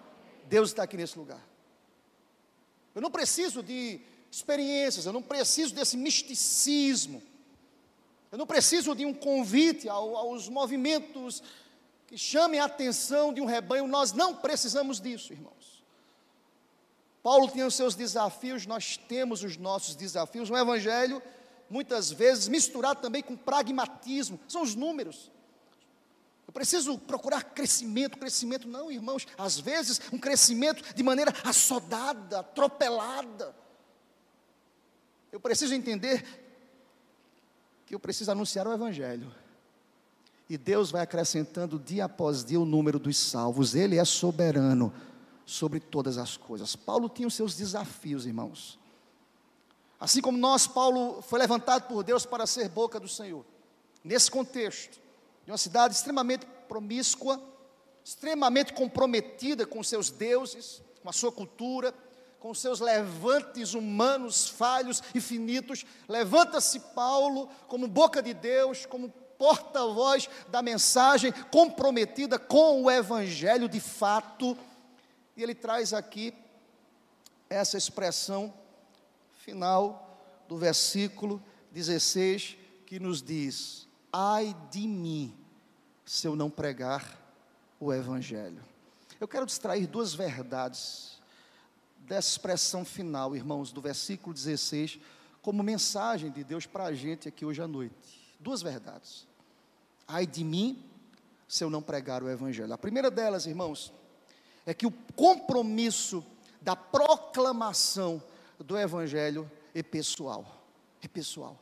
Deus 0.45 0.71
está 0.71 0.85
aqui 0.85 0.97
nesse 0.97 1.19
lugar. 1.19 1.45
Eu 2.95 3.03
não 3.03 3.11
preciso 3.11 3.61
de 3.61 4.01
experiências, 4.31 5.05
eu 5.05 5.13
não 5.13 5.21
preciso 5.21 5.75
desse 5.75 5.97
misticismo. 5.97 7.21
Eu 8.31 8.39
não 8.39 8.47
preciso 8.47 8.95
de 8.95 9.05
um 9.05 9.13
convite 9.13 9.89
aos 9.89 10.49
movimentos 10.49 11.43
que 12.07 12.17
chamem 12.17 12.61
a 12.61 12.67
atenção 12.67 13.35
de 13.35 13.41
um 13.41 13.47
rebanho. 13.47 13.89
Nós 13.89 14.13
não 14.13 14.37
precisamos 14.37 15.01
disso, 15.01 15.33
irmãos. 15.33 15.83
Paulo 17.21 17.49
tinha 17.49 17.67
os 17.67 17.75
seus 17.75 17.97
desafios, 17.97 18.65
nós 18.65 18.97
temos 18.97 19.43
os 19.43 19.57
nossos 19.57 19.97
desafios. 19.97 20.51
O 20.51 20.57
Evangelho 20.57 21.21
muitas 21.69 22.11
vezes 22.11 22.49
misturado 22.49 23.01
também 23.01 23.23
com 23.23 23.37
pragmatismo, 23.37 24.39
são 24.49 24.63
os 24.63 24.75
números. 24.75 25.31
Eu 26.47 26.53
preciso 26.53 26.99
procurar 26.99 27.43
crescimento, 27.43 28.19
crescimento, 28.19 28.69
não, 28.69 28.91
irmãos, 28.91 29.27
às 29.37 29.59
vezes 29.59 30.01
um 30.13 30.19
crescimento 30.19 30.95
de 30.95 31.03
maneira 31.03 31.33
assodada, 31.43 32.41
atropelada. 32.41 33.55
Eu 35.33 35.41
preciso 35.41 35.75
entender 35.75 36.25
que 37.87 37.95
eu 37.95 38.01
preciso 38.01 38.31
anunciar 38.31 38.67
o 38.67 38.73
Evangelho. 38.73 39.35
E 40.49 40.59
Deus 40.59 40.91
vai 40.91 41.03
acrescentando 41.03 41.79
dia 41.79 42.05
após 42.05 42.45
dia 42.45 42.61
o 42.61 42.67
número 42.67 42.99
dos 42.99 43.17
salvos, 43.17 43.75
Ele 43.75 43.99
é 43.99 44.05
soberano 44.05 44.93
sobre 45.47 45.81
todas 45.81 46.19
as 46.19 46.37
coisas. 46.37 46.77
Paulo 46.77 47.09
tinha 47.09 47.27
os 47.27 47.35
seus 47.35 47.57
desafios, 47.57 48.27
irmãos. 48.27 48.79
Assim 50.05 50.21
como 50.21 50.37
nós, 50.37 50.67
Paulo 50.67 51.23
foi 51.23 51.39
levantado 51.39 51.89
por 51.89 52.03
Deus 52.03 52.27
para 52.27 52.47
ser 52.47 52.69
boca 52.69 53.01
do 53.01 53.09
Senhor. 53.09 53.43
Nesse 54.05 54.31
contexto, 54.31 55.01
de 55.47 55.51
uma 55.51 55.57
cidade 55.57 55.95
extremamente 55.95 56.45
promíscua, 56.69 57.41
extremamente 58.05 58.75
comprometida 58.75 59.65
com 59.65 59.83
seus 59.83 60.11
deuses, 60.11 60.83
com 61.03 61.09
a 61.09 61.13
sua 61.13 61.33
cultura, 61.33 61.95
com 62.39 62.53
seus 62.53 62.81
levantes 62.81 63.73
humanos 63.73 64.47
falhos 64.47 65.03
e 65.15 65.23
finitos, 65.23 65.87
levanta-se 66.07 66.81
Paulo 66.81 67.49
como 67.67 67.89
boca 67.89 68.23
de 68.23 68.35
Deus, 68.35 68.85
como 68.85 69.09
porta-voz 69.39 70.29
da 70.49 70.61
mensagem 70.61 71.33
comprometida 71.51 72.39
com 72.39 72.83
o 72.83 72.91
evangelho 72.91 73.71
de 73.71 73.81
fato, 73.81 74.55
e 75.35 75.43
ele 75.43 75.55
traz 75.55 75.95
aqui 75.95 76.35
essa 77.49 77.79
expressão 77.79 78.53
final 79.45 80.45
do 80.49 80.57
versículo 80.57 81.43
16, 81.71 82.57
que 82.87 82.99
nos 82.99 83.23
diz: 83.23 83.87
Ai 84.11 84.57
de 84.71 84.89
mim, 84.89 85.35
se 86.05 86.27
eu 86.27 86.35
não 86.35 86.49
pregar 86.49 87.21
o 87.79 87.93
Evangelho. 87.93 88.63
Eu 89.21 89.29
quero 89.29 89.45
distrair 89.45 89.87
duas 89.87 90.15
verdades 90.15 91.21
dessa 91.99 92.31
expressão 92.31 92.85
final, 92.85 93.37
irmãos, 93.37 93.71
do 93.71 93.83
versículo 93.83 94.35
16, 94.35 94.99
como 95.43 95.63
mensagem 95.63 96.31
de 96.31 96.43
Deus 96.43 96.65
para 96.67 96.85
a 96.85 96.95
gente 96.95 97.29
aqui 97.29 97.45
hoje 97.45 97.61
à 97.61 97.69
noite. 97.69 98.35
Duas 98.41 98.63
verdades. 98.63 99.27
Ai 100.09 100.27
de 100.27 100.43
mim, 100.43 100.83
se 101.47 101.63
eu 101.63 101.69
não 101.69 101.83
pregar 101.83 102.23
o 102.23 102.31
Evangelho. 102.31 102.73
A 102.73 102.79
primeira 102.79 103.11
delas, 103.11 103.45
irmãos, 103.45 103.93
é 104.65 104.73
que 104.73 104.87
o 104.87 104.91
compromisso 105.15 106.25
da 106.63 106.75
proclamação 106.75 108.23
do 108.59 108.79
evangelho 108.79 109.51
é 109.75 109.83
pessoal. 109.83 110.65
É 111.03 111.09
pessoal. 111.09 111.59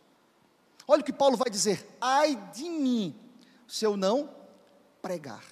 Olha 0.86 1.00
o 1.00 1.04
que 1.04 1.12
Paulo 1.12 1.36
vai 1.36 1.50
dizer: 1.50 1.86
ai 2.00 2.36
de 2.52 2.64
mim, 2.64 3.14
se 3.66 3.84
eu 3.84 3.96
não 3.96 4.30
pregar. 5.00 5.42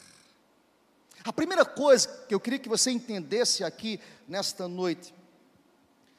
A 1.24 1.32
primeira 1.32 1.64
coisa 1.64 2.08
que 2.26 2.34
eu 2.34 2.40
queria 2.40 2.58
que 2.58 2.68
você 2.68 2.90
entendesse 2.90 3.62
aqui 3.62 4.00
nesta 4.26 4.66
noite 4.66 5.14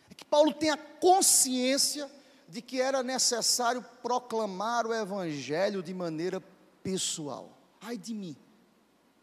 é 0.10 0.14
que 0.14 0.26
Paulo 0.26 0.54
tem 0.54 0.70
a 0.70 0.78
consciência 0.78 2.10
de 2.48 2.62
que 2.62 2.80
era 2.80 3.02
necessário 3.02 3.84
proclamar 4.04 4.86
o 4.86 4.94
evangelho 4.94 5.82
de 5.82 5.94
maneira 5.94 6.42
pessoal. 6.84 7.50
Ai 7.80 7.98
de 7.98 8.14
mim. 8.14 8.36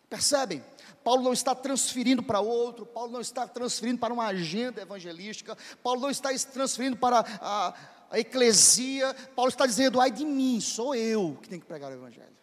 Percebem? 0.09 0.65
Paulo 1.05 1.23
não 1.23 1.33
está 1.33 1.55
transferindo 1.55 2.23
para 2.23 2.41
outro, 2.41 2.85
Paulo 2.85 3.13
não 3.13 3.21
está 3.21 3.47
transferindo 3.47 3.99
para 3.99 4.13
uma 4.13 4.27
agenda 4.27 4.83
evangelística, 4.83 5.57
Paulo 5.83 6.01
não 6.01 6.11
está 6.11 6.31
transferindo 6.53 6.97
para 6.97 7.25
a, 7.41 7.75
a 8.11 8.19
eclesia, 8.19 9.15
Paulo 9.35 9.49
está 9.49 9.67
dizendo: 9.67 10.01
ai 10.01 10.11
de 10.11 10.25
mim, 10.25 10.61
sou 10.61 10.95
eu 10.95 11.39
que 11.43 11.49
tenho 11.49 11.61
que 11.61 11.67
pregar 11.67 11.91
o 11.91 11.95
evangelho. 11.95 12.37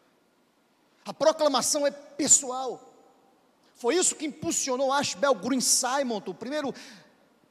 A 1.06 1.14
proclamação 1.14 1.86
é 1.86 1.92
pessoal. 1.92 2.82
Foi 3.76 3.96
isso 3.96 4.16
que 4.16 4.26
impulsionou 4.26 4.92
Ashbel 4.92 5.36
Green 5.36 5.62
Simon, 5.62 6.22
o 6.26 6.34
primeiro 6.34 6.74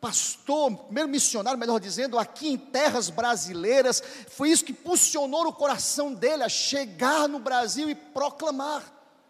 pastor, 0.01 0.75
primeiro 0.77 1.09
missionário, 1.09 1.59
melhor 1.59 1.79
dizendo, 1.79 2.19
aqui 2.19 2.49
em 2.49 2.59
terras 2.59 3.09
brasileiras. 3.09 4.03
Foi 4.29 4.51
isso 4.51 4.65
que 4.65 4.73
impulsionou 4.73 5.47
o 5.47 5.53
coração 5.53 6.13
dele 6.13 6.43
a 6.43 6.49
chegar 6.49 7.29
no 7.29 7.39
Brasil 7.39 7.89
e 7.89 7.95
proclamar. 7.95 8.83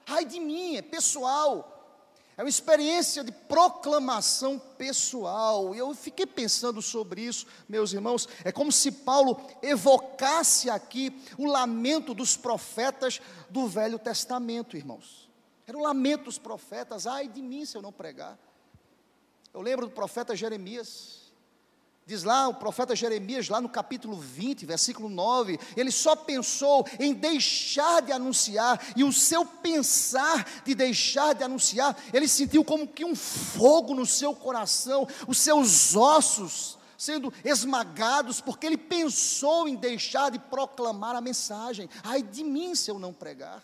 Ai 0.07 0.25
de 0.25 0.41
mim, 0.41 0.77
é 0.77 0.83
pessoal. 0.83 1.71
É 2.37 2.43
uma 2.43 2.49
experiência 2.49 3.23
de 3.23 3.31
proclamação 3.31 4.59
pessoal. 4.59 5.75
E 5.75 5.79
eu 5.79 5.95
fiquei 5.95 6.27
pensando 6.27 6.83
sobre 6.83 7.23
isso, 7.23 7.47
meus 7.69 7.93
irmãos. 7.93 8.29
É 8.45 8.51
como 8.51 8.73
se 8.73 8.91
Paulo 8.91 9.41
evocasse 9.63 10.69
aqui 10.69 11.17
o 11.39 11.47
lamento 11.47 12.13
dos 12.13 12.37
profetas 12.37 13.21
do 13.49 13.69
Velho 13.69 13.99
Testamento, 13.99 14.77
irmãos. 14.77 15.31
Era 15.67 15.79
o 15.79 15.83
lamento 15.83 16.25
dos 16.25 16.39
profetas. 16.39 17.07
Ai 17.07 17.29
de 17.29 17.41
mim 17.41 17.65
se 17.65 17.77
eu 17.77 17.83
não 17.83 17.93
pregar. 17.93 18.37
Eu 19.53 19.61
lembro 19.61 19.87
do 19.87 19.93
profeta 19.93 20.35
Jeremias. 20.35 21.24
Diz 22.07 22.23
lá 22.23 22.49
o 22.49 22.55
profeta 22.55 22.95
Jeremias, 22.95 23.49
lá 23.49 23.63
no 23.63 23.69
capítulo 23.69 24.15
20, 24.19 24.67
versículo 24.67 25.09
9, 25.09 25.59
ele 25.75 25.91
só 25.91 26.15
pensou 26.15 26.87
em 27.01 27.15
deixar 27.15 28.03
de 28.03 28.13
anunciar, 28.13 28.79
e 28.95 29.03
o 29.03 29.11
seu 29.11 29.47
pensar 29.47 30.63
de 30.65 30.75
deixar 30.75 31.35
de 31.35 31.43
anunciar, 31.43 31.97
ele 32.13 32.29
sentiu 32.29 32.63
como 32.63 32.87
que 32.87 33.07
um 33.07 33.17
fogo 33.17 33.95
no 33.95 34.05
seu 34.05 34.35
coração, 34.35 35.09
os 35.27 35.39
seus 35.39 35.97
ossos 35.97 36.79
sendo 36.99 37.33
esmagados, 37.43 38.41
porque 38.41 38.67
ele 38.67 38.79
pensou 38.79 39.67
em 39.67 39.75
deixar 39.75 40.31
de 40.31 40.39
proclamar 40.39 41.17
a 41.17 41.21
mensagem. 41.21 41.89
Ai 42.03 42.23
de 42.23 42.45
mim 42.45 42.75
se 42.75 42.91
eu 42.91 42.99
não 42.99 43.13
pregar. 43.13 43.63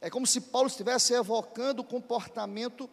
É 0.00 0.10
como 0.10 0.26
se 0.26 0.40
Paulo 0.40 0.68
estivesse 0.68 1.12
evocando 1.12 1.82
o 1.82 1.84
comportamento 1.84 2.88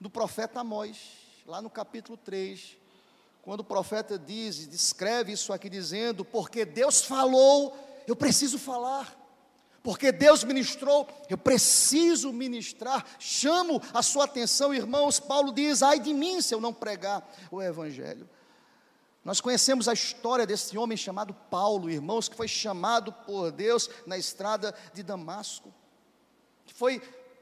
do 0.00 0.10
profeta 0.10 0.60
Amós, 0.60 0.98
lá 1.46 1.62
no 1.62 1.70
capítulo 1.70 2.16
3 2.16 2.77
quando 3.48 3.60
o 3.60 3.64
profeta 3.64 4.18
diz, 4.18 4.68
descreve 4.68 5.32
isso 5.32 5.54
aqui 5.54 5.70
dizendo, 5.70 6.22
porque 6.22 6.66
Deus 6.66 7.00
falou, 7.00 7.74
eu 8.06 8.14
preciso 8.14 8.58
falar. 8.58 9.16
Porque 9.82 10.12
Deus 10.12 10.44
ministrou, 10.44 11.08
eu 11.30 11.38
preciso 11.38 12.30
ministrar. 12.30 13.06
Chamo 13.18 13.80
a 13.94 14.02
sua 14.02 14.24
atenção, 14.26 14.74
irmãos. 14.74 15.18
Paulo 15.18 15.50
diz: 15.50 15.82
ai 15.82 15.98
de 15.98 16.12
mim 16.12 16.42
se 16.42 16.54
eu 16.54 16.60
não 16.60 16.74
pregar 16.74 17.26
o 17.50 17.62
Evangelho. 17.62 18.28
Nós 19.24 19.40
conhecemos 19.40 19.88
a 19.88 19.94
história 19.94 20.46
desse 20.46 20.76
homem 20.76 20.98
chamado 20.98 21.32
Paulo, 21.32 21.88
irmãos, 21.88 22.28
que 22.28 22.36
foi 22.36 22.48
chamado 22.48 23.10
por 23.10 23.50
Deus 23.50 23.88
na 24.06 24.18
estrada 24.18 24.74
de 24.92 25.02
Damasco, 25.02 25.72
que 26.66 26.74
foi 26.74 27.00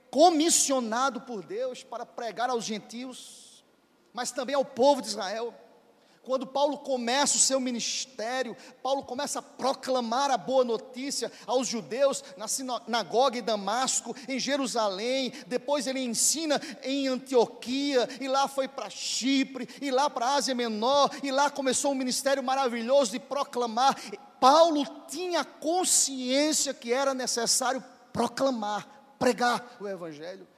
comissionado 0.08 1.22
por 1.22 1.44
Deus 1.44 1.82
para 1.82 2.06
pregar 2.06 2.48
aos 2.48 2.64
gentios, 2.64 3.64
mas 4.12 4.30
também 4.30 4.54
ao 4.54 4.64
povo 4.64 5.02
de 5.02 5.08
Israel. 5.08 5.52
Quando 6.26 6.44
Paulo 6.44 6.78
começa 6.78 7.36
o 7.36 7.40
seu 7.40 7.60
ministério, 7.60 8.56
Paulo 8.82 9.04
começa 9.04 9.38
a 9.38 9.42
proclamar 9.42 10.28
a 10.28 10.36
boa 10.36 10.64
notícia 10.64 11.30
aos 11.46 11.68
judeus 11.68 12.24
na 12.36 12.48
sinagoga 12.48 13.38
em 13.38 13.42
Damasco, 13.44 14.14
em 14.28 14.36
Jerusalém, 14.36 15.32
depois 15.46 15.86
ele 15.86 16.00
ensina 16.00 16.60
em 16.82 17.06
Antioquia, 17.06 18.08
e 18.20 18.26
lá 18.26 18.48
foi 18.48 18.66
para 18.66 18.90
Chipre, 18.90 19.68
e 19.80 19.88
lá 19.92 20.10
para 20.10 20.26
a 20.26 20.34
Ásia 20.34 20.52
Menor, 20.52 21.10
e 21.22 21.30
lá 21.30 21.48
começou 21.48 21.92
um 21.92 21.94
ministério 21.94 22.42
maravilhoso 22.42 23.12
de 23.12 23.20
proclamar. 23.20 23.96
Paulo 24.40 24.84
tinha 25.06 25.44
consciência 25.44 26.74
que 26.74 26.92
era 26.92 27.14
necessário 27.14 27.82
proclamar, 28.12 29.14
pregar 29.16 29.76
o 29.80 29.86
Evangelho. 29.86 30.55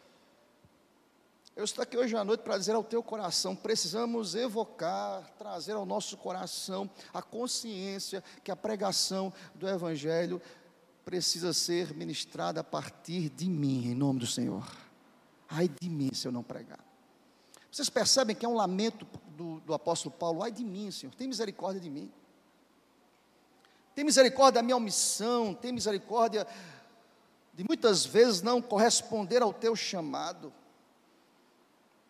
Eu 1.59 1.65
estou 1.65 1.83
aqui 1.83 1.99
hoje 1.99 2.17
à 2.17 2.23
noite 2.23 2.43
para 2.43 2.57
dizer 2.57 2.77
ao 2.77 2.85
teu 2.85 3.03
coração: 3.03 3.57
precisamos 3.57 4.37
evocar, 4.37 5.29
trazer 5.37 5.73
ao 5.73 5.85
nosso 5.85 6.17
coração 6.17 6.88
a 7.12 7.21
consciência 7.21 8.23
que 8.45 8.53
a 8.53 8.55
pregação 8.55 9.33
do 9.57 9.69
Evangelho 9.69 10.41
precisa 11.05 11.53
ser 11.53 11.93
ministrada 11.93 12.61
a 12.61 12.65
partir 12.65 13.29
de 13.31 13.50
mim, 13.50 13.88
em 13.88 13.95
nome 13.97 14.21
do 14.21 14.27
Senhor. 14.27 14.65
Ai 15.49 15.69
de 15.69 15.88
mim 15.88 16.11
se 16.15 16.29
eu 16.29 16.31
não 16.31 16.45
pregar. 16.45 16.79
Vocês 17.73 17.91
percebem 17.91 18.37
que 18.37 18.47
é 18.47 18.49
um 18.49 18.55
lamento 18.55 19.05
do, 19.37 19.59
do 19.59 19.75
apóstolo 19.75 20.15
Paulo: 20.17 20.45
ai 20.45 20.53
de 20.53 20.65
mim, 20.65 20.93
Senhor, 20.93 21.12
tem 21.12 21.27
misericórdia 21.27 21.81
de 21.81 21.91
mim. 21.91 22.09
Tem 23.97 24.05
misericórdia 24.05 24.61
da 24.61 24.62
minha 24.62 24.77
omissão, 24.77 25.53
tem 25.55 25.73
misericórdia 25.73 26.47
de 27.53 27.65
muitas 27.65 28.07
vezes 28.07 28.43
não 28.43 28.62
corresponder 28.62 29.43
ao 29.43 29.53
teu 29.53 29.75
chamado. 29.75 30.53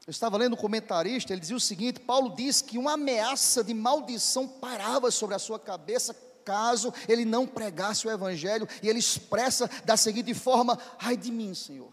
Eu 0.08 0.10
estava 0.10 0.38
lendo 0.38 0.54
um 0.54 0.56
comentarista, 0.56 1.34
ele 1.34 1.40
dizia 1.42 1.54
o 1.54 1.60
seguinte: 1.60 2.00
Paulo 2.00 2.34
diz 2.34 2.62
que 2.62 2.78
uma 2.78 2.94
ameaça 2.94 3.62
de 3.62 3.74
maldição 3.74 4.48
parava 4.48 5.10
sobre 5.10 5.36
a 5.36 5.38
sua 5.38 5.58
cabeça 5.58 6.16
caso 6.46 6.94
ele 7.06 7.26
não 7.26 7.46
pregasse 7.46 8.06
o 8.08 8.10
evangelho, 8.10 8.66
e 8.82 8.88
ele 8.88 9.00
expressa 9.00 9.68
da 9.84 9.98
seguinte 9.98 10.32
forma: 10.32 10.78
ai 10.98 11.14
de 11.14 11.30
mim, 11.30 11.52
Senhor. 11.52 11.90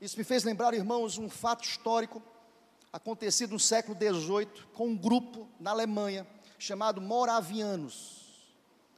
Isso 0.00 0.16
me 0.16 0.24
fez 0.24 0.42
lembrar, 0.42 0.72
irmãos, 0.72 1.18
um 1.18 1.28
fato 1.28 1.62
histórico 1.62 2.22
acontecido 2.90 3.50
no 3.50 3.60
século 3.60 3.94
XVIII 3.94 4.48
com 4.72 4.88
um 4.88 4.96
grupo 4.96 5.46
na 5.60 5.72
Alemanha 5.72 6.26
chamado 6.58 7.02
Moravianos. 7.02 8.48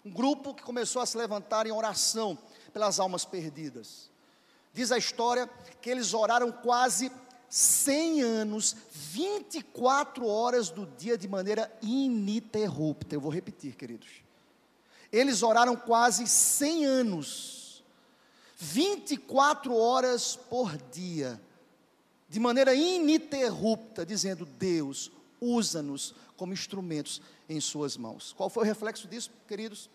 Um 0.05 0.13
grupo 0.13 0.55
que 0.55 0.63
começou 0.63 1.03
a 1.03 1.07
se 1.07 1.19
levantar 1.19 1.67
em 1.67 1.73
oração 1.73 2.39
pelas 2.73 3.01
almas 3.01 3.25
perdidas. 3.25 4.13
Diz 4.73 4.93
a 4.93 4.97
história 4.97 5.51
que 5.81 5.91
eles 5.91 6.15
oraram 6.15 6.53
quase 6.53 7.11
100 7.55 8.23
anos, 8.23 8.75
24 8.95 10.27
horas 10.27 10.71
do 10.71 10.87
dia 10.87 11.19
de 11.19 11.29
maneira 11.29 11.71
ininterrupta. 11.83 13.15
Eu 13.15 13.21
vou 13.21 13.31
repetir, 13.31 13.77
queridos. 13.77 14.09
Eles 15.13 15.43
oraram 15.43 15.77
quase 15.77 16.27
100 16.27 16.87
anos, 16.87 17.85
24 18.57 19.77
horas 19.77 20.35
por 20.35 20.79
dia, 20.91 21.39
de 22.27 22.41
maneira 22.41 22.75
ininterrupta, 22.75 24.07
dizendo: 24.07 24.47
Deus, 24.47 25.13
usa-nos 25.39 26.15
como 26.39 26.55
instrumentos 26.55 27.21
em 27.51 27.61
Suas 27.61 27.99
mãos. 27.99 28.33
Qual 28.33 28.49
foi 28.49 28.63
o 28.63 28.67
reflexo 28.67 29.07
disso, 29.07 29.31
queridos? 29.47 29.91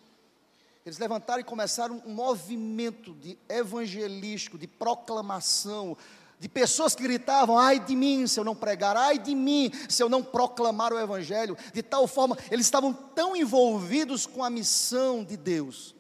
Eles 0.85 0.99
levantaram 0.99 1.41
e 1.41 1.43
começaram 1.43 2.03
um 2.05 2.13
movimento 2.13 3.15
de 3.15 3.35
evangelístico, 3.49 4.59
de 4.59 4.67
proclamação, 4.67 5.97
de 6.39 6.47
pessoas 6.47 6.95
que 6.95 7.03
gritavam: 7.03 7.57
ai 7.57 7.79
de 7.79 7.95
mim 7.95 8.27
se 8.27 8.39
eu 8.39 8.43
não 8.43 8.55
pregar, 8.55 8.95
ai 8.95 9.17
de 9.17 9.33
mim 9.33 9.71
se 9.89 10.01
eu 10.01 10.09
não 10.09 10.23
proclamar 10.23 10.93
o 10.93 10.99
Evangelho, 10.99 11.57
de 11.73 11.81
tal 11.81 12.07
forma, 12.07 12.37
eles 12.51 12.65
estavam 12.65 12.93
tão 12.93 13.35
envolvidos 13.35 14.25
com 14.25 14.43
a 14.43 14.49
missão 14.49 15.23
de 15.23 15.35
Deus, 15.35 15.95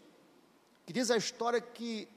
que 0.85 0.93
diz 0.93 1.09
a 1.11 1.17
história 1.17 1.59
que 1.59 2.07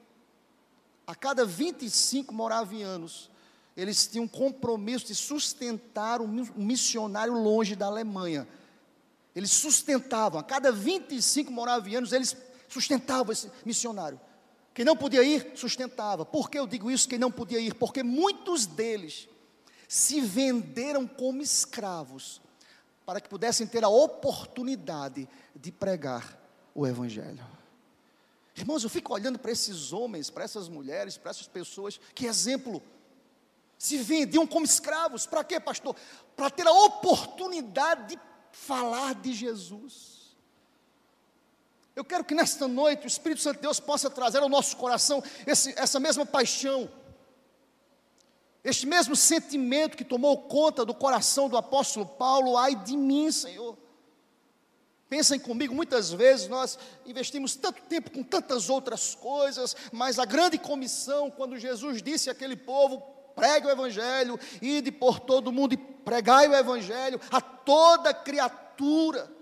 a 1.06 1.14
cada 1.14 1.44
25 1.44 2.32
moravianos, 2.32 3.30
eles 3.76 4.06
tinham 4.06 4.28
compromisso 4.28 5.06
de 5.06 5.14
sustentar 5.14 6.20
um 6.20 6.46
missionário 6.54 7.32
longe 7.32 7.74
da 7.74 7.86
Alemanha. 7.86 8.46
Eles 9.34 9.50
sustentavam, 9.50 10.38
a 10.38 10.44
cada 10.44 10.70
25 10.70 11.50
moravianos, 11.50 12.12
eles 12.12 12.36
sustentavam 12.68 13.32
esse 13.32 13.50
missionário. 13.64 14.20
Quem 14.72 14.84
não 14.84 14.96
podia 14.96 15.22
ir, 15.22 15.52
sustentava. 15.56 16.24
Por 16.24 16.50
que 16.50 16.58
eu 16.58 16.66
digo 16.66 16.90
isso? 16.90 17.08
Quem 17.08 17.18
não 17.18 17.30
podia 17.30 17.58
ir? 17.58 17.74
Porque 17.74 18.02
muitos 18.02 18.66
deles 18.66 19.28
se 19.88 20.20
venderam 20.20 21.06
como 21.06 21.42
escravos 21.42 22.40
para 23.04 23.20
que 23.20 23.28
pudessem 23.28 23.66
ter 23.66 23.82
a 23.82 23.88
oportunidade 23.88 25.28
de 25.54 25.72
pregar 25.72 26.38
o 26.74 26.86
Evangelho. 26.86 27.44
Irmãos, 28.54 28.84
eu 28.84 28.90
fico 28.90 29.12
olhando 29.12 29.38
para 29.38 29.50
esses 29.50 29.92
homens, 29.92 30.30
para 30.30 30.44
essas 30.44 30.68
mulheres, 30.68 31.16
para 31.16 31.30
essas 31.30 31.48
pessoas, 31.48 32.00
que 32.14 32.26
exemplo. 32.26 32.82
Se 33.78 33.96
vendiam 33.98 34.46
como 34.46 34.66
escravos, 34.66 35.26
para 35.26 35.42
quê, 35.42 35.58
pastor? 35.58 35.96
Para 36.36 36.50
ter 36.50 36.66
a 36.66 36.72
oportunidade 36.72 38.14
de 38.14 38.20
falar 38.52 39.14
de 39.14 39.32
Jesus. 39.32 40.19
Eu 42.00 42.04
quero 42.04 42.24
que 42.24 42.34
nesta 42.34 42.66
noite 42.66 43.04
o 43.04 43.06
Espírito 43.06 43.42
Santo 43.42 43.56
de 43.56 43.60
Deus 43.60 43.78
possa 43.78 44.08
trazer 44.08 44.38
ao 44.38 44.48
nosso 44.48 44.74
coração 44.78 45.22
esse, 45.46 45.78
essa 45.78 46.00
mesma 46.00 46.24
paixão, 46.24 46.90
este 48.64 48.86
mesmo 48.86 49.14
sentimento 49.14 49.98
que 49.98 50.04
tomou 50.04 50.38
conta 50.38 50.82
do 50.82 50.94
coração 50.94 51.46
do 51.46 51.58
apóstolo 51.58 52.06
Paulo, 52.06 52.56
ai 52.56 52.74
de 52.74 52.96
mim, 52.96 53.30
Senhor. 53.30 53.76
Pensem 55.10 55.38
comigo, 55.38 55.74
muitas 55.74 56.10
vezes 56.10 56.48
nós 56.48 56.78
investimos 57.04 57.54
tanto 57.54 57.82
tempo 57.82 58.10
com 58.10 58.22
tantas 58.22 58.70
outras 58.70 59.14
coisas, 59.14 59.76
mas 59.92 60.18
a 60.18 60.24
grande 60.24 60.56
comissão, 60.56 61.30
quando 61.30 61.58
Jesus 61.58 62.02
disse 62.02 62.30
àquele 62.30 62.56
povo: 62.56 63.02
pregue 63.36 63.66
o 63.66 63.70
Evangelho, 63.70 64.40
ide 64.62 64.90
por 64.90 65.20
todo 65.20 65.52
mundo 65.52 65.74
e 65.74 65.76
pregai 65.76 66.48
o 66.48 66.54
Evangelho 66.54 67.20
a 67.30 67.42
toda 67.42 68.14
criatura. 68.14 69.39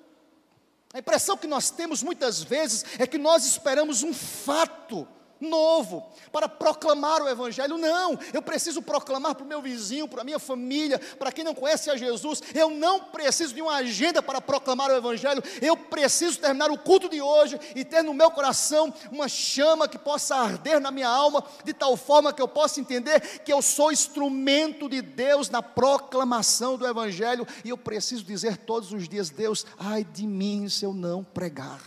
A 0.93 0.99
impressão 0.99 1.37
que 1.37 1.47
nós 1.47 1.71
temos 1.71 2.03
muitas 2.03 2.43
vezes 2.43 2.85
é 2.99 3.07
que 3.07 3.19
nós 3.19 3.45
esperamos 3.45 4.03
um 4.03 4.15
fato 4.15 5.07
novo 5.41 6.07
para 6.33 6.49
proclamar 6.49 7.23
o 7.23 7.29
Evangelho. 7.29 7.79
Não, 7.79 8.19
eu 8.33 8.43
preciso 8.43 8.83
proclamar 8.83 9.35
para 9.35 9.45
o 9.45 9.49
meu 9.49 9.63
vizinho, 9.63 10.09
para 10.09 10.23
a 10.23 10.25
minha 10.25 10.39
família, 10.39 10.99
para 11.19 11.33
quem 11.33 11.45
não 11.45 11.55
conhece 11.55 11.91
a 11.91 11.97
Jesus. 11.97 12.43
Eu 12.55 12.71
não 12.71 13.01
preciso 13.01 13.55
de 13.55 13.63
uma 13.63 13.77
agenda 13.77 14.23
para 14.23 14.41
proclamar 14.41 14.91
o 14.91 14.97
Evangelho. 14.97 15.43
Eu 15.61 15.77
preciso 15.77 16.39
terminar 16.39 16.71
o 16.71 16.79
culto 16.79 17.09
de 17.09 17.21
hoje 17.21 17.59
e 17.75 17.85
ter 17.85 18.03
no 18.03 18.15
meu 18.15 18.31
coração 18.31 18.93
uma 19.11 19.29
chama 19.29 19.89
que 19.89 19.99
possa 19.99 20.37
arder 20.37 20.81
na 20.81 20.91
minha 20.91 21.09
alma, 21.09 21.45
de 21.65 21.73
tal 21.73 21.97
forma 21.97 22.33
que 22.33 22.43
eu 22.43 22.49
possa 22.49 22.81
entender 22.81 23.21
que 23.41 23.53
eu 23.53 23.63
sou 23.63 23.93
instrumento 23.93 24.89
de 24.89 25.03
Deus 25.03 25.51
na 25.51 25.63
proclamação 25.63 26.77
do 26.77 26.87
Evangelho. 26.87 27.47
E 27.65 27.71
eu 27.71 27.79
preciso 27.79 28.25
dizer 28.25 28.57
todos 28.57 28.93
os 28.93 29.09
dias: 29.09 29.31
Deus, 29.31 29.67
ai 29.79 30.05
de 30.05 30.27
mim 30.27 30.69
se 30.69 30.85
eu 30.85 30.93
não 30.93 31.23
pregar. 31.23 31.81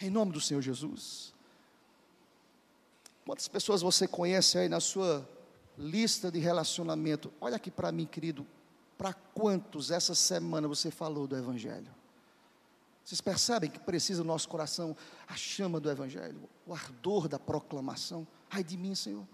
Em 0.00 0.08
nome 0.08 0.32
do 0.32 0.40
Senhor 0.40 0.62
Jesus. 0.62 1.29
Quantas 3.30 3.46
pessoas 3.46 3.80
você 3.80 4.08
conhece 4.08 4.58
aí 4.58 4.68
na 4.68 4.80
sua 4.80 5.24
lista 5.78 6.32
de 6.32 6.40
relacionamento? 6.40 7.32
Olha 7.40 7.54
aqui 7.54 7.70
para 7.70 7.92
mim, 7.92 8.04
querido. 8.04 8.44
Para 8.98 9.12
quantos 9.14 9.92
essa 9.92 10.16
semana 10.16 10.66
você 10.66 10.90
falou 10.90 11.28
do 11.28 11.36
Evangelho? 11.36 11.94
Vocês 13.04 13.20
percebem 13.20 13.70
que 13.70 13.78
precisa 13.78 14.22
o 14.22 14.24
nosso 14.24 14.48
coração 14.48 14.96
a 15.28 15.36
chama 15.36 15.78
do 15.78 15.88
Evangelho, 15.88 16.50
o 16.66 16.74
ardor 16.74 17.28
da 17.28 17.38
proclamação? 17.38 18.26
Ai 18.50 18.64
de 18.64 18.76
mim, 18.76 18.96
Senhor. 18.96 19.24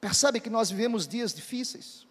Percebem 0.00 0.40
que 0.40 0.48
nós 0.48 0.70
vivemos 0.70 1.08
dias 1.08 1.34
difíceis. 1.34 2.06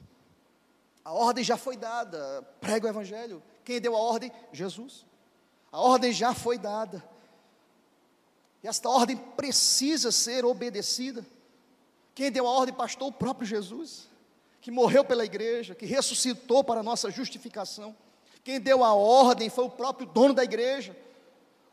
A 1.06 1.14
ordem 1.14 1.46
já 1.46 1.56
foi 1.56 1.78
dada, 1.78 2.42
prega 2.60 2.88
o 2.88 2.90
Evangelho. 2.90 3.42
Quem 3.64 3.80
deu 3.80 3.96
a 3.96 4.00
ordem? 4.00 4.30
Jesus. 4.52 5.06
A 5.72 5.80
ordem 5.80 6.12
já 6.12 6.34
foi 6.34 6.58
dada. 6.58 7.15
E 8.66 8.68
esta 8.68 8.90
ordem 8.90 9.16
precisa 9.16 10.12
ser 10.12 10.44
obedecida. 10.44 11.24
Quem 12.16 12.32
deu 12.32 12.48
a 12.48 12.50
ordem, 12.50 12.74
pastor, 12.74 13.10
o 13.10 13.12
próprio 13.12 13.46
Jesus, 13.46 14.10
que 14.60 14.72
morreu 14.72 15.06
pela 15.06 15.24
igreja, 15.24 15.76
que 15.76 15.86
ressuscitou 15.86 16.64
para 16.64 16.80
a 16.80 16.84
nossa 16.84 17.12
justificação. 17.12 17.96
Quem 18.44 18.60
deu 18.60 18.84
a 18.84 18.92
ordem 18.92 19.52
foi 19.52 19.66
o 19.66 19.70
próprio 19.70 20.08
dono 20.08 20.34
da 20.34 20.44
igreja. 20.44 20.98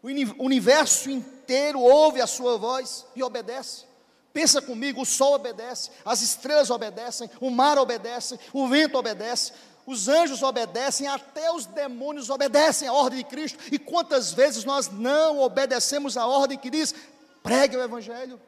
O 0.02 0.08
universo 0.44 1.08
inteiro 1.08 1.80
ouve 1.80 2.20
a 2.20 2.26
sua 2.26 2.58
voz 2.58 3.06
e 3.16 3.22
obedece. 3.22 3.86
Pensa 4.30 4.60
comigo: 4.60 5.00
o 5.00 5.06
sol 5.06 5.32
obedece, 5.32 5.90
as 6.04 6.20
estrelas 6.20 6.68
obedecem, 6.68 7.30
o 7.40 7.48
mar 7.48 7.78
obedece, 7.78 8.38
o 8.52 8.68
vento 8.68 8.98
obedece, 8.98 9.54
os 9.86 10.08
anjos 10.08 10.42
obedecem, 10.42 11.06
até 11.06 11.52
os 11.52 11.66
demônios 11.66 12.30
obedecem 12.30 12.88
à 12.88 12.92
ordem 12.92 13.18
de 13.18 13.24
Cristo. 13.24 13.58
E 13.70 13.78
quantas 13.78 14.32
vezes 14.32 14.64
nós 14.64 14.88
não 14.90 15.40
obedecemos 15.40 16.16
à 16.16 16.26
ordem 16.26 16.58
que 16.58 16.70
diz: 16.70 16.94
pregue 17.42 17.76
o 17.76 17.82
Evangelho? 17.82 18.40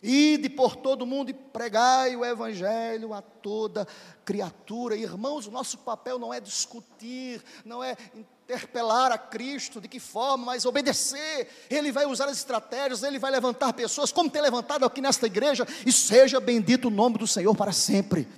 Ide 0.00 0.48
por 0.48 0.76
todo 0.76 1.04
mundo 1.04 1.30
e 1.30 1.34
pregai 1.34 2.14
o 2.14 2.24
evangelho 2.24 3.12
a 3.12 3.20
toda 3.20 3.86
criatura. 4.24 4.94
Irmãos, 4.94 5.48
o 5.48 5.50
nosso 5.50 5.76
papel 5.78 6.20
não 6.20 6.32
é 6.32 6.40
discutir, 6.40 7.42
não 7.64 7.82
é 7.82 7.96
interpelar 8.14 9.10
a 9.10 9.18
Cristo, 9.18 9.80
de 9.80 9.88
que 9.88 9.98
forma, 9.98 10.46
mas 10.46 10.64
obedecer. 10.64 11.48
Ele 11.68 11.90
vai 11.90 12.06
usar 12.06 12.26
as 12.26 12.36
estratégias, 12.36 13.02
ele 13.02 13.18
vai 13.18 13.32
levantar 13.32 13.72
pessoas, 13.72 14.12
como 14.12 14.30
tem 14.30 14.40
levantado 14.40 14.84
aqui 14.84 15.00
nesta 15.00 15.26
igreja, 15.26 15.66
e 15.84 15.90
seja 15.90 16.38
bendito 16.38 16.86
o 16.86 16.92
nome 16.92 17.18
do 17.18 17.26
Senhor 17.26 17.54
para 17.56 17.72
sempre. 17.72 18.28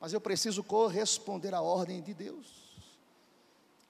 Mas 0.00 0.12
eu 0.12 0.20
preciso 0.20 0.62
corresponder 0.62 1.54
à 1.54 1.60
ordem 1.60 2.02
de 2.02 2.12
Deus. 2.12 2.66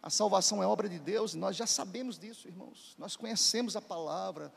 A 0.02 0.10
salvação 0.10 0.62
é 0.62 0.66
obra 0.66 0.88
de 0.88 0.98
Deus 0.98 1.34
e 1.34 1.36
nós 1.36 1.56
já 1.56 1.66
sabemos 1.66 2.18
disso, 2.18 2.46
irmãos. 2.46 2.94
Nós 2.98 3.16
conhecemos 3.16 3.76
a 3.76 3.82
palavra 3.82 4.52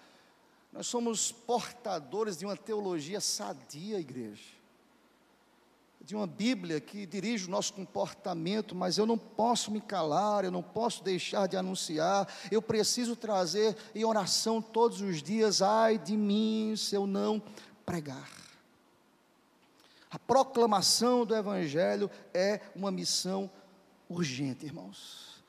nós 0.72 0.88
somos 0.88 1.32
portadores 1.32 2.38
de 2.38 2.46
uma 2.46 2.56
teologia 2.56 3.20
sadia, 3.20 4.00
igreja. 4.00 4.60
De 6.00 6.16
uma 6.16 6.28
Bíblia 6.28 6.80
que 6.80 7.06
dirige 7.06 7.48
o 7.48 7.50
nosso 7.50 7.74
comportamento, 7.74 8.74
mas 8.74 8.98
eu 8.98 9.06
não 9.06 9.18
posso 9.18 9.72
me 9.72 9.82
calar, 9.82 10.46
eu 10.46 10.52
não 10.52 10.64
posso 10.64 11.04
deixar 11.04 11.48
de 11.48 11.58
anunciar, 11.58 12.28
eu 12.52 12.62
preciso 12.62 13.16
trazer 13.16 13.76
em 13.94 14.06
oração 14.06 14.62
todos 14.62 15.02
os 15.02 15.22
dias, 15.22 15.62
ai 15.62 15.98
de 15.98 16.16
mim 16.16 16.74
se 16.78 16.96
eu 16.96 17.06
não 17.06 17.42
pregar. 17.86 18.30
A 20.10 20.18
proclamação 20.18 21.26
do 21.26 21.36
Evangelho 21.36 22.10
é 22.34 22.62
uma 22.76 22.90
missão 22.92 23.50
urgente, 24.10 24.66
irmãos. 24.66 25.44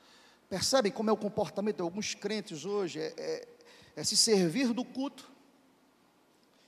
Percebem 0.47 0.91
como 0.91 1.09
é 1.09 1.13
o 1.13 1.17
comportamento 1.17 1.77
de 1.77 1.81
alguns 1.81 2.13
crentes 2.13 2.63
hoje? 2.65 2.99
É, 2.99 3.13
é, 3.17 3.47
é 3.95 4.03
se 4.03 4.15
servir 4.15 4.73
do 4.73 4.85
culto 4.85 5.31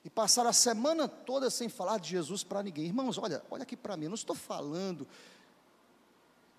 e 0.04 0.10
passar 0.10 0.46
a 0.48 0.54
semana 0.54 1.08
toda 1.08 1.50
sem 1.50 1.70
falar 1.70 2.00
de 2.00 2.10
Jesus 2.10 2.44
para 2.44 2.64
ninguém. 2.64 2.86
Irmãos, 2.86 3.18
olha, 3.18 3.44
olha 3.50 3.64
aqui 3.64 3.78
para 3.78 3.96
mim, 3.96 4.08
não 4.08 4.16
estou 4.16 4.36
falando, 4.36 5.08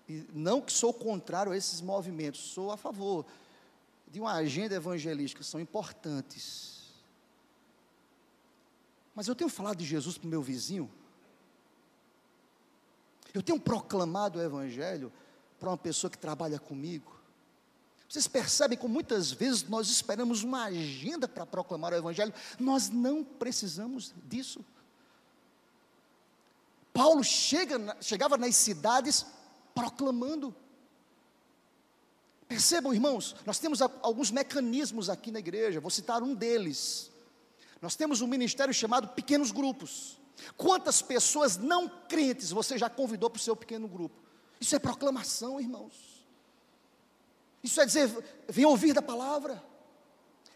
e 0.07 0.25
não 0.33 0.61
que 0.61 0.71
sou 0.71 0.93
contrário 0.93 1.51
a 1.51 1.57
esses 1.57 1.81
movimentos, 1.81 2.39
sou 2.39 2.71
a 2.71 2.77
favor 2.77 3.25
de 4.07 4.19
uma 4.19 4.33
agenda 4.33 4.75
evangelística, 4.75 5.43
são 5.43 5.59
importantes. 5.59 6.93
Mas 9.13 9.27
eu 9.27 9.35
tenho 9.35 9.49
falado 9.49 9.77
de 9.77 9.85
Jesus 9.85 10.17
para 10.17 10.27
o 10.27 10.29
meu 10.29 10.41
vizinho, 10.41 10.89
eu 13.37 13.43
tenho 13.43 13.59
proclamado 13.59 14.39
o 14.39 14.41
Evangelho 14.41 15.11
para 15.59 15.69
uma 15.69 15.77
pessoa 15.77 16.09
que 16.09 16.17
trabalha 16.17 16.59
comigo, 16.59 17.15
vocês 18.07 18.27
percebem 18.27 18.77
como 18.77 18.93
muitas 18.93 19.31
vezes 19.31 19.63
nós 19.63 19.89
esperamos 19.89 20.43
uma 20.43 20.65
agenda 20.65 21.27
para 21.27 21.45
proclamar 21.45 21.91
o 21.91 21.97
Evangelho, 21.97 22.33
nós 22.59 22.89
não 22.89 23.23
precisamos 23.23 24.13
disso. 24.25 24.63
Paulo 26.93 27.23
chega, 27.23 27.97
chegava 27.99 28.37
nas 28.37 28.55
cidades 28.55 29.25
proclamando. 29.73 30.55
Percebam, 32.47 32.93
irmãos, 32.93 33.35
nós 33.45 33.59
temos 33.59 33.81
alguns 33.81 34.31
mecanismos 34.31 35.09
aqui 35.09 35.29
na 35.29 35.39
igreja, 35.39 35.81
vou 35.81 35.91
citar 35.91 36.23
um 36.23 36.33
deles. 36.33 37.11
Nós 37.81 37.95
temos 37.95 38.21
um 38.21 38.27
ministério 38.27 38.73
chamado 38.73 39.09
pequenos 39.09 39.51
grupos. 39.51 40.17
Quantas 40.57 41.01
pessoas 41.01 41.57
não 41.57 41.87
crentes 41.87 42.51
você 42.51 42.77
já 42.77 42.89
convidou 42.89 43.29
para 43.29 43.39
o 43.39 43.43
seu 43.43 43.55
pequeno 43.55 43.87
grupo? 43.87 44.21
Isso 44.59 44.75
é 44.75 44.79
proclamação, 44.79 45.59
irmãos. 45.59 46.25
Isso 47.63 47.81
é 47.81 47.85
dizer, 47.85 48.09
vem 48.47 48.65
ouvir 48.65 48.93
da 48.93 49.01
palavra. 49.01 49.63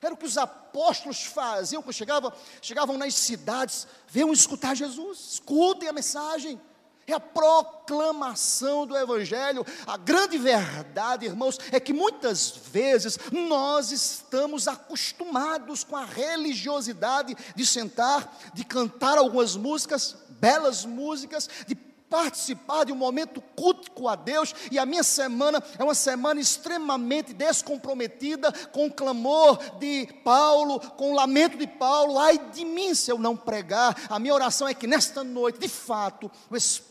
Era 0.02 0.14
o 0.14 0.18
que 0.18 0.26
os 0.26 0.38
apóstolos 0.38 1.24
faziam 1.26 1.82
quando 1.82 1.96
chegavam, 1.96 2.32
chegavam 2.62 2.98
nas 2.98 3.16
cidades, 3.16 3.88
venham 4.08 4.32
escutar 4.32 4.76
Jesus, 4.76 5.34
escutem 5.34 5.90
a 5.90 5.94
mensagem. 5.94 6.62
É 7.10 7.16
a 7.16 7.20
proclamação 7.20 8.86
do 8.86 8.96
Evangelho. 8.96 9.66
A 9.88 9.98
grande 9.98 10.38
verdade, 10.38 11.26
irmãos, 11.26 11.58
é 11.72 11.80
que 11.80 11.92
muitas 11.92 12.52
vezes 12.72 13.18
nós 13.32 13.92
estamos 13.92 14.68
acostumados 14.68 15.84
com 15.84 15.96
a 15.96 16.06
religiosidade 16.06 17.36
de 17.56 17.66
sentar, 17.66 18.38
de 18.54 18.64
cantar 18.64 19.18
algumas 19.18 19.56
músicas, 19.56 20.16
belas 20.30 20.86
músicas, 20.86 21.50
de 21.66 21.74
participar 21.76 22.86
de 22.86 22.92
um 22.92 22.96
momento 22.96 23.42
culto 23.56 24.08
a 24.08 24.16
Deus, 24.16 24.54
e 24.72 24.80
a 24.80 24.86
minha 24.86 25.04
semana 25.04 25.64
é 25.78 25.84
uma 25.84 25.94
semana 25.94 26.40
extremamente 26.40 27.34
descomprometida 27.34 28.52
com 28.72 28.88
o 28.88 28.92
clamor 28.92 29.60
de 29.80 30.08
Paulo, 30.24 30.80
com 30.80 31.12
o 31.12 31.16
lamento 31.16 31.58
de 31.58 31.68
Paulo, 31.68 32.18
ai 32.18 32.38
de 32.38 32.66
mim 32.66 32.94
se 32.94 33.12
eu 33.12 33.20
não 33.20 33.36
pregar. 33.36 33.96
A 34.10 34.18
minha 34.20 34.34
oração 34.34 34.68
é 34.68 34.74
que 34.74 34.88
nesta 34.88 35.24
noite, 35.24 35.60
de 35.60 35.70
fato, 35.70 36.32
o 36.50 36.56
Espírito 36.56 36.89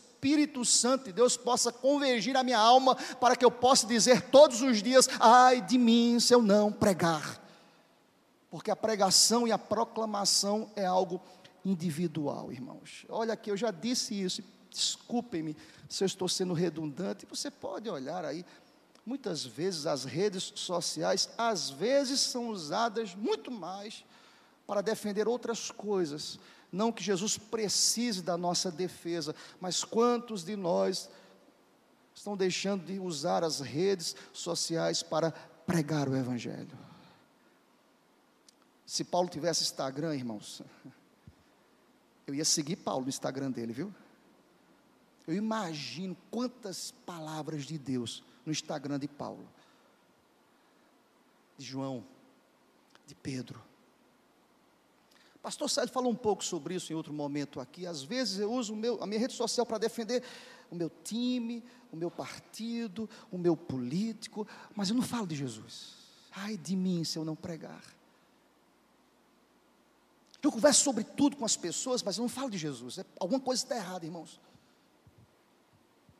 Santo 0.65 1.05
de 1.05 1.13
Deus 1.13 1.37
possa 1.37 1.71
convergir 1.71 2.35
a 2.35 2.43
minha 2.43 2.59
alma 2.59 2.95
para 2.95 3.35
que 3.35 3.45
eu 3.45 3.51
possa 3.51 3.87
dizer 3.87 4.21
todos 4.29 4.61
os 4.61 4.81
dias: 4.81 5.07
ai 5.19 5.61
de 5.61 5.77
mim 5.77 6.19
se 6.19 6.33
eu 6.33 6.41
não 6.41 6.71
pregar. 6.71 7.39
Porque 8.49 8.71
a 8.71 8.75
pregação 8.75 9.47
e 9.47 9.51
a 9.51 9.57
proclamação 9.57 10.71
é 10.75 10.85
algo 10.85 11.21
individual, 11.63 12.51
irmãos. 12.51 13.05
Olha 13.07 13.33
aqui, 13.33 13.51
eu 13.51 13.57
já 13.57 13.69
disse 13.69 14.19
isso, 14.19 14.41
Desculpem-me 14.69 15.57
se 15.87 16.03
eu 16.03 16.05
estou 16.05 16.29
sendo 16.29 16.53
redundante. 16.53 17.25
Você 17.25 17.49
pode 17.49 17.89
olhar 17.89 18.23
aí. 18.23 18.45
Muitas 19.05 19.43
vezes 19.43 19.87
as 19.87 20.03
redes 20.03 20.51
sociais, 20.55 21.29
às 21.37 21.69
vezes, 21.69 22.19
são 22.19 22.49
usadas 22.49 23.15
muito 23.15 23.49
mais 23.49 24.05
para 24.69 24.83
defender 24.83 25.27
outras 25.27 25.71
coisas. 25.71 26.39
Não 26.71 26.91
que 26.91 27.03
Jesus 27.03 27.39
precise 27.39 28.21
da 28.21 28.37
nossa 28.37 28.69
defesa, 28.71 29.35
mas 29.59 29.83
quantos 29.83 30.43
de 30.43 30.55
nós 30.55 31.09
estão 32.13 32.37
deixando 32.37 32.85
de 32.85 32.99
usar 32.99 33.43
as 33.43 33.61
redes 33.61 34.15
sociais 34.31 35.01
para 35.01 35.31
pregar 35.65 36.07
o 36.07 36.15
Evangelho? 36.15 36.77
Se 38.85 39.03
Paulo 39.03 39.27
tivesse 39.27 39.63
Instagram, 39.63 40.13
irmãos, 40.13 40.61
eu 42.27 42.35
ia 42.35 42.45
seguir 42.45 42.75
Paulo 42.75 43.01
no 43.01 43.09
Instagram 43.09 43.49
dele, 43.49 43.73
viu? 43.73 43.91
Eu 45.25 45.33
imagino 45.33 46.15
quantas 46.29 46.91
palavras 47.07 47.63
de 47.63 47.79
Deus 47.79 48.23
no 48.45 48.51
Instagram 48.51 48.99
de 48.99 49.07
Paulo, 49.07 49.49
de 51.57 51.65
João, 51.65 52.05
de 53.07 53.15
Pedro. 53.15 53.67
Pastor 55.41 55.69
Sérgio 55.69 55.93
falou 55.93 56.11
um 56.11 56.15
pouco 56.15 56.43
sobre 56.43 56.75
isso 56.75 56.91
em 56.91 56.95
outro 56.95 57.13
momento 57.13 57.59
aqui. 57.59 57.87
Às 57.87 58.03
vezes 58.03 58.39
eu 58.39 58.51
uso 58.51 58.75
meu, 58.75 59.01
a 59.01 59.07
minha 59.07 59.19
rede 59.19 59.33
social 59.33 59.65
para 59.65 59.77
defender 59.77 60.23
o 60.69 60.75
meu 60.75 60.91
time, 61.03 61.63
o 61.91 61.95
meu 61.95 62.11
partido, 62.11 63.09
o 63.31 63.37
meu 63.37 63.55
político, 63.55 64.47
mas 64.75 64.89
eu 64.89 64.95
não 64.95 65.03
falo 65.03 65.25
de 65.25 65.35
Jesus. 65.35 65.95
Ai 66.31 66.57
de 66.57 66.75
mim 66.75 67.03
se 67.03 67.17
eu 67.17 67.23
não 67.23 67.35
pregar. 67.35 67.83
Eu 70.41 70.51
converso 70.51 70.83
sobre 70.83 71.03
tudo 71.03 71.35
com 71.35 71.45
as 71.45 71.57
pessoas, 71.57 72.01
mas 72.01 72.17
eu 72.17 72.21
não 72.21 72.29
falo 72.29 72.49
de 72.49 72.57
Jesus. 72.57 72.97
É, 72.97 73.05
alguma 73.19 73.39
coisa 73.39 73.63
está 73.63 73.75
errada, 73.75 74.05
irmãos. 74.05 74.39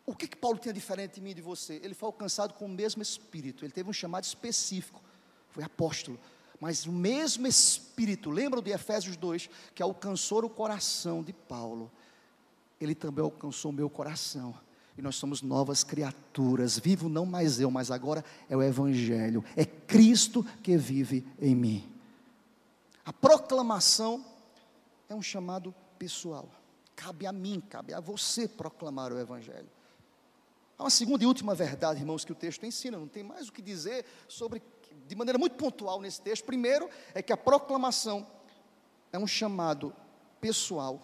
O 0.06 0.16
que, 0.16 0.28
que 0.28 0.36
Paulo 0.36 0.58
tinha 0.58 0.74
diferente 0.74 1.16
de 1.16 1.22
mim 1.22 1.32
e 1.32 1.36
de 1.36 1.42
você? 1.42 1.80
Ele 1.84 1.94
foi 1.94 2.08
alcançado 2.08 2.54
com 2.54 2.66
o 2.66 2.70
mesmo 2.70 3.02
Espírito, 3.02 3.64
ele 3.64 3.72
teve 3.72 3.90
um 3.90 3.94
chamado 3.94 4.24
específico, 4.24 5.02
foi 5.52 5.64
apóstolo. 5.64 6.20
Mas 6.60 6.86
o 6.86 6.92
mesmo 6.92 7.48
Espírito, 7.48 8.30
lembram 8.30 8.62
de 8.62 8.72
Efésios 8.72 9.16
2, 9.16 9.50
que 9.74 9.82
alcançou 9.82 10.44
o 10.44 10.50
coração 10.50 11.24
de 11.24 11.32
Paulo, 11.32 11.92
ele 12.80 12.94
também 12.94 13.24
alcançou 13.24 13.72
o 13.72 13.74
meu 13.74 13.90
coração. 13.90 14.56
E 14.98 15.02
nós 15.02 15.16
somos 15.16 15.42
novas 15.42 15.84
criaturas. 15.84 16.78
Vivo 16.78 17.08
não 17.08 17.26
mais 17.26 17.60
eu, 17.60 17.72
mas 17.72 17.90
agora 17.90 18.24
é 18.50 18.58
o 18.58 18.62
Evangelho. 18.62 19.44
É 19.56 19.64
Cristo 19.66 20.46
que 20.62 20.76
vive 20.78 21.26
em 21.40 21.56
mim. 21.56 21.90
A 23.06 23.14
proclamação 23.14 24.26
é 25.08 25.16
um 25.16 25.22
chamado 25.22 25.74
pessoal. 25.98 26.50
Cabe 26.96 27.26
a 27.26 27.32
mim, 27.32 27.62
cabe 27.70 27.94
a 27.94 28.02
você 28.02 28.48
proclamar 28.48 29.14
o 29.14 29.18
Evangelho. 29.18 29.70
Há 30.78 30.84
uma 30.84 30.90
segunda 30.90 31.24
e 31.24 31.28
última 31.28 31.56
verdade, 31.56 32.02
irmãos, 32.02 32.24
que 32.24 32.32
o 32.32 32.36
texto 32.36 32.66
ensina, 32.66 32.98
não 32.98 33.08
tem 33.08 33.24
mais 33.24 33.48
o 33.48 33.54
que 33.54 33.62
dizer 33.62 34.06
sobre, 34.28 34.62
de 35.08 35.16
maneira 35.16 35.38
muito 35.38 35.56
pontual 35.56 36.02
nesse 36.02 36.22
texto. 36.22 36.46
Primeiro, 36.46 36.90
é 37.14 37.22
que 37.22 37.34
a 37.34 37.38
proclamação 37.38 38.26
é 39.12 39.18
um 39.18 39.28
chamado 39.28 39.94
pessoal. 40.40 41.02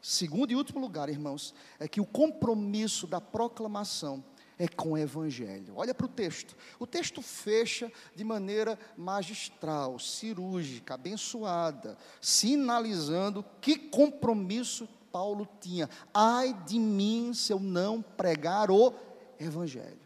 Segundo 0.00 0.50
e 0.50 0.56
último 0.56 0.80
lugar, 0.80 1.08
irmãos, 1.08 1.54
é 1.78 1.86
que 1.86 2.00
o 2.00 2.06
compromisso 2.06 3.06
da 3.06 3.20
proclamação 3.20 4.24
é 4.58 4.68
com 4.68 4.92
o 4.92 4.98
Evangelho. 4.98 5.74
Olha 5.76 5.94
para 5.94 6.06
o 6.06 6.08
texto. 6.08 6.56
O 6.78 6.86
texto 6.86 7.22
fecha 7.22 7.90
de 8.14 8.24
maneira 8.24 8.78
magistral, 8.96 9.98
cirúrgica, 9.98 10.94
abençoada, 10.94 11.96
sinalizando 12.20 13.44
que 13.60 13.76
compromisso 13.76 14.88
Paulo 15.10 15.48
tinha: 15.60 15.88
ai 16.12 16.54
de 16.66 16.78
mim 16.78 17.32
se 17.34 17.52
eu 17.52 17.60
não 17.60 18.00
pregar 18.00 18.70
o 18.70 18.94
Evangelho. 19.38 20.00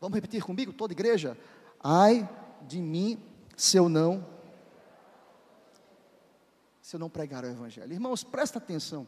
Vamos 0.00 0.14
repetir 0.14 0.42
comigo, 0.42 0.72
toda 0.72 0.92
igreja? 0.92 1.36
Ai 1.82 2.28
de 2.62 2.80
mim 2.80 3.22
se 3.56 3.76
eu 3.76 3.88
não. 3.88 4.26
se 6.82 6.96
eu 6.96 7.00
não 7.00 7.10
pregar 7.10 7.44
o 7.44 7.48
Evangelho. 7.48 7.92
Irmãos, 7.92 8.24
presta 8.24 8.58
atenção. 8.58 9.06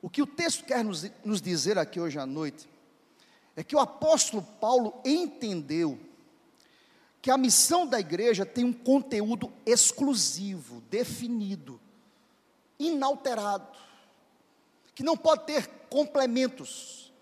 O 0.00 0.08
que 0.08 0.22
o 0.22 0.26
texto 0.26 0.64
quer 0.64 0.84
nos, 0.84 1.10
nos 1.24 1.40
dizer 1.40 1.78
aqui 1.78 2.00
hoje 2.00 2.18
à 2.18 2.26
noite 2.26 2.68
é 3.56 3.62
que 3.62 3.76
o 3.76 3.80
apóstolo 3.80 4.42
Paulo 4.60 5.00
entendeu 5.04 5.98
que 7.20 7.30
a 7.30 7.38
missão 7.38 7.86
da 7.86 8.00
igreja 8.00 8.44
tem 8.44 8.64
um 8.64 8.72
conteúdo 8.72 9.52
exclusivo, 9.64 10.80
definido, 10.90 11.80
inalterado, 12.78 13.78
que 14.92 15.04
não 15.04 15.16
pode 15.16 15.44
ter 15.44 15.68
complementos. 15.88 17.12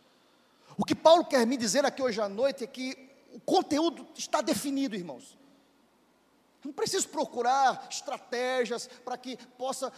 O 0.79 0.85
que 0.85 0.94
Paulo 0.94 1.24
quer 1.26 1.46
me 1.46 1.59
dizer 1.59 1.85
aqui 1.85 2.00
hoje 2.00 2.18
à 2.18 2.31
noite 2.31 2.64
é 2.64 2.66
que 2.66 3.10
o 3.32 3.40
conteúdo 3.40 4.06
está 4.16 4.40
definido, 4.40 4.96
irmãos. 4.96 5.38
Não 6.64 6.72
preciso 6.72 7.08
procurar 7.08 7.88
estratégias 7.90 8.88
para 9.04 9.16
que 9.16 9.36
possa 9.56 9.92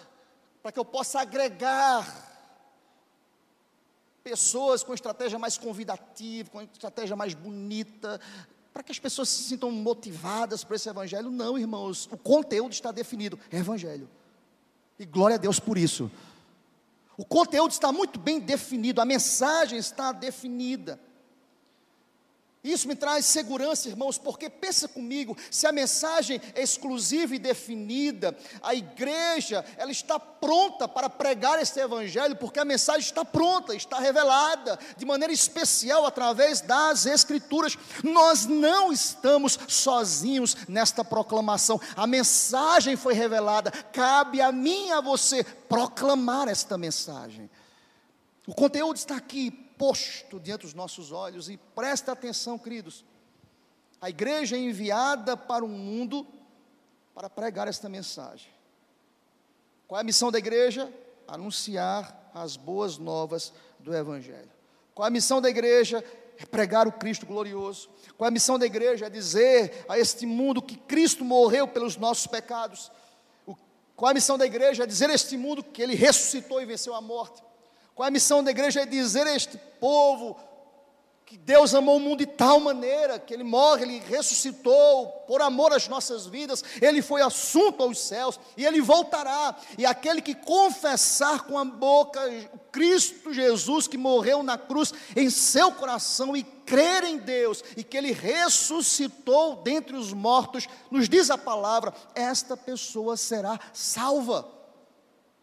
para 0.63 0.71
que 0.71 0.79
eu 0.79 0.85
possa 0.85 1.21
agregar 1.21 2.31
pessoas 4.23 4.85
com 4.85 4.95
estratégia 4.95 5.37
mais 5.37 5.59
convidativa, 5.59 6.49
com 6.49 6.63
estratégia 6.63 7.17
mais 7.17 7.35
bonita, 7.35 8.21
para 8.73 8.85
que 8.85 8.93
as 8.93 8.99
pessoas 8.99 9.29
se 9.29 9.43
sintam 9.43 9.73
motivadas 9.73 10.63
para 10.63 10.77
esse 10.77 10.89
evangelho. 10.89 11.31
Não, 11.31 11.59
irmãos, 11.59 12.09
o 12.13 12.17
conteúdo 12.17 12.73
está 12.73 12.93
definido, 12.93 13.39
é 13.51 13.59
evangelho. 13.59 14.09
E 14.99 15.05
glória 15.05 15.35
a 15.35 15.39
Deus 15.39 15.59
por 15.59 15.77
isso. 15.77 16.09
O 17.17 17.25
conteúdo 17.25 17.73
está 17.73 17.93
muito 17.93 18.19
bem 18.19 18.41
definido, 18.41 19.01
a 19.01 19.05
mensagem 19.05 19.79
está 19.79 20.13
definida. 20.13 20.99
Isso 22.65 22.87
me 22.87 22.95
traz 22.95 23.27
segurança, 23.27 23.89
irmãos, 23.89 24.19
porque 24.19 24.49
pensa 24.49 24.87
comigo, 24.87 25.37
se 25.51 25.67
a 25.67 25.73
mensagem 25.73 26.41
é 26.55 26.63
exclusiva 26.63 27.35
e 27.35 27.39
definida, 27.39 28.37
a 28.63 28.73
igreja, 28.73 29.65
ela 29.77 29.91
está 29.91 30.17
pronta 30.21 30.87
para 30.87 31.11
pregar 31.11 31.61
esse 31.61 31.81
evangelho, 31.81 32.37
porque 32.37 32.61
a 32.61 32.65
mensagem 32.65 33.01
está 33.01 33.25
pronta, 33.25 33.75
está 33.75 33.99
revelada 33.99 34.79
de 34.97 35.05
maneira 35.05 35.33
especial 35.33 36.07
através 36.07 36.61
das 36.61 37.05
escrituras. 37.05 37.77
Nós 38.05 38.47
não 38.47 38.93
estamos 38.93 39.59
sozinhos 39.67 40.57
nesta 40.69 41.05
proclamação. 41.05 41.81
A 41.97 42.07
mensagem 42.07 42.95
foi 42.95 43.15
revelada, 43.15 43.73
cabe 43.93 44.41
a 44.41 44.53
mim 44.53 44.87
e 44.87 44.93
a 44.93 45.01
você 45.01 45.43
proclamar 45.43 46.47
esta 46.47 46.79
mensagem. 46.79 47.51
O 48.47 48.55
conteúdo 48.55 48.97
está 48.97 49.17
aqui, 49.17 49.51
posto 49.79 50.39
diante 50.41 50.63
dos 50.63 50.75
nossos 50.75 51.13
olhos, 51.13 51.49
e 51.49 51.57
presta 51.57 52.13
atenção, 52.13 52.59
queridos. 52.59 53.05
A 54.01 54.11
igreja 54.11 54.57
é 54.57 54.59
enviada 54.59 55.37
para 55.37 55.65
o 55.65 55.69
mundo 55.69 56.27
para 57.15 57.31
pregar 57.31 57.69
esta 57.69 57.89
mensagem. 57.89 58.51
Qual 59.87 59.99
é 59.99 60.01
a 60.01 60.05
missão 60.05 60.31
da 60.33 60.39
igreja? 60.39 60.93
Anunciar 61.29 62.31
as 62.35 62.57
boas 62.57 62.99
novas 62.99 63.53
do 63.79 63.95
Evangelho. 63.95 64.51
Qual 64.95 65.07
é 65.07 65.09
a 65.09 65.13
missão 65.13 65.41
da 65.41 65.49
igreja? 65.49 66.05
É 66.39 66.47
pregar 66.47 66.89
o 66.89 66.93
Cristo 66.93 67.27
glorioso. 67.27 67.91
Qual 68.17 68.27
é 68.27 68.29
a 68.29 68.33
missão 68.33 68.59
da 68.59 68.67
igreja? 68.67 69.07
É 69.07 69.11
dizer 69.11 69.85
a 69.89 69.99
este 69.99 70.27
mundo 70.27 70.63
que 70.63 70.77
Cristo 70.77 71.25
morreu 71.25 71.69
pelos 71.69 71.97
nossos 71.97 72.27
pecados. 72.27 72.91
Qual 73.95 74.09
é 74.09 74.13
a 74.13 74.15
missão 74.15 74.37
da 74.37 74.47
igreja? 74.47 74.83
É 74.83 74.87
dizer 74.87 75.11
a 75.11 75.15
este 75.15 75.37
mundo 75.37 75.63
que 75.63 75.83
Ele 75.83 75.95
ressuscitou 75.95 76.61
e 76.61 76.67
venceu 76.67 76.95
a 76.95 77.01
morte. 77.01 77.43
Qual 77.95 78.07
é 78.07 78.09
a 78.09 78.13
missão 78.13 78.43
da 78.43 78.51
igreja? 78.51 78.81
É 78.81 78.87
dizer 78.87 79.27
a 79.27 79.35
este 79.35 79.59
povo 79.79 80.37
que 81.33 81.39
Deus 81.39 81.75
amou 81.75 81.97
o 81.97 82.01
mundo 82.01 82.19
de 82.19 82.27
tal 82.27 82.61
maneira 82.61 83.19
que 83.19 83.33
Ele 83.33 83.43
morre, 83.43 83.85
Ele 83.85 84.01
ressuscitou 84.01 85.07
por 85.27 85.41
amor 85.41 85.73
às 85.73 85.89
nossas 85.89 86.27
vidas, 86.27 86.63
Ele 86.79 87.01
foi 87.01 87.23
assunto 87.23 87.83
aos 87.83 87.99
céus 88.01 88.39
e 88.55 88.67
Ele 88.67 88.83
voltará. 88.83 89.57
E 89.79 89.87
aquele 89.87 90.21
que 90.21 90.35
confessar 90.35 91.45
com 91.45 91.57
a 91.57 91.65
boca 91.65 92.21
o 92.53 92.59
Cristo 92.71 93.33
Jesus 93.33 93.89
que 93.89 93.97
morreu 93.97 94.43
na 94.43 94.59
cruz 94.59 94.93
em 95.17 95.31
seu 95.31 95.73
coração 95.73 96.37
e 96.37 96.43
crer 96.43 97.03
em 97.05 97.17
Deus 97.17 97.65
e 97.79 97.83
que 97.83 97.97
Ele 97.97 98.13
ressuscitou 98.13 99.57
dentre 99.57 99.97
os 99.97 100.13
mortos, 100.13 100.69
nos 100.91 101.09
diz 101.09 101.31
a 101.31 101.39
palavra, 101.39 101.95
esta 102.15 102.59
pessoa 102.59 103.17
será 103.17 103.59
salva. 103.73 104.62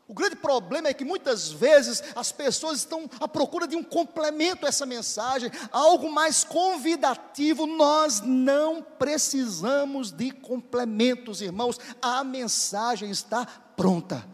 O 0.09 0.13
grande 0.15 0.35
problema 0.35 0.87
é 0.87 0.93
que 0.93 1.05
muitas 1.05 1.51
vezes 1.51 2.03
as 2.15 2.31
pessoas 2.31 2.79
estão 2.79 3.07
à 3.19 3.27
procura 3.27 3.67
de 3.67 3.75
um 3.75 3.83
complemento 3.83 4.65
a 4.65 4.69
essa 4.69 4.83
mensagem, 4.83 5.51
algo 5.71 6.11
mais 6.11 6.43
convidativo. 6.43 7.67
Nós 7.67 8.19
não 8.19 8.81
precisamos 8.81 10.11
de 10.11 10.31
complementos, 10.31 11.41
irmãos. 11.41 11.79
A 12.01 12.23
mensagem 12.23 13.11
está 13.11 13.45
pronta. 13.45 14.27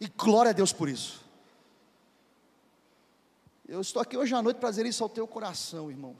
E 0.00 0.08
glória 0.08 0.52
a 0.52 0.54
Deus 0.54 0.72
por 0.72 0.88
isso. 0.88 1.22
Eu 3.68 3.82
estou 3.82 4.00
aqui 4.00 4.16
hoje 4.16 4.34
à 4.34 4.40
noite 4.40 4.56
para 4.56 4.70
dizer 4.70 4.86
isso 4.86 5.02
ao 5.02 5.10
teu 5.10 5.28
coração, 5.28 5.90
irmão. 5.90 6.16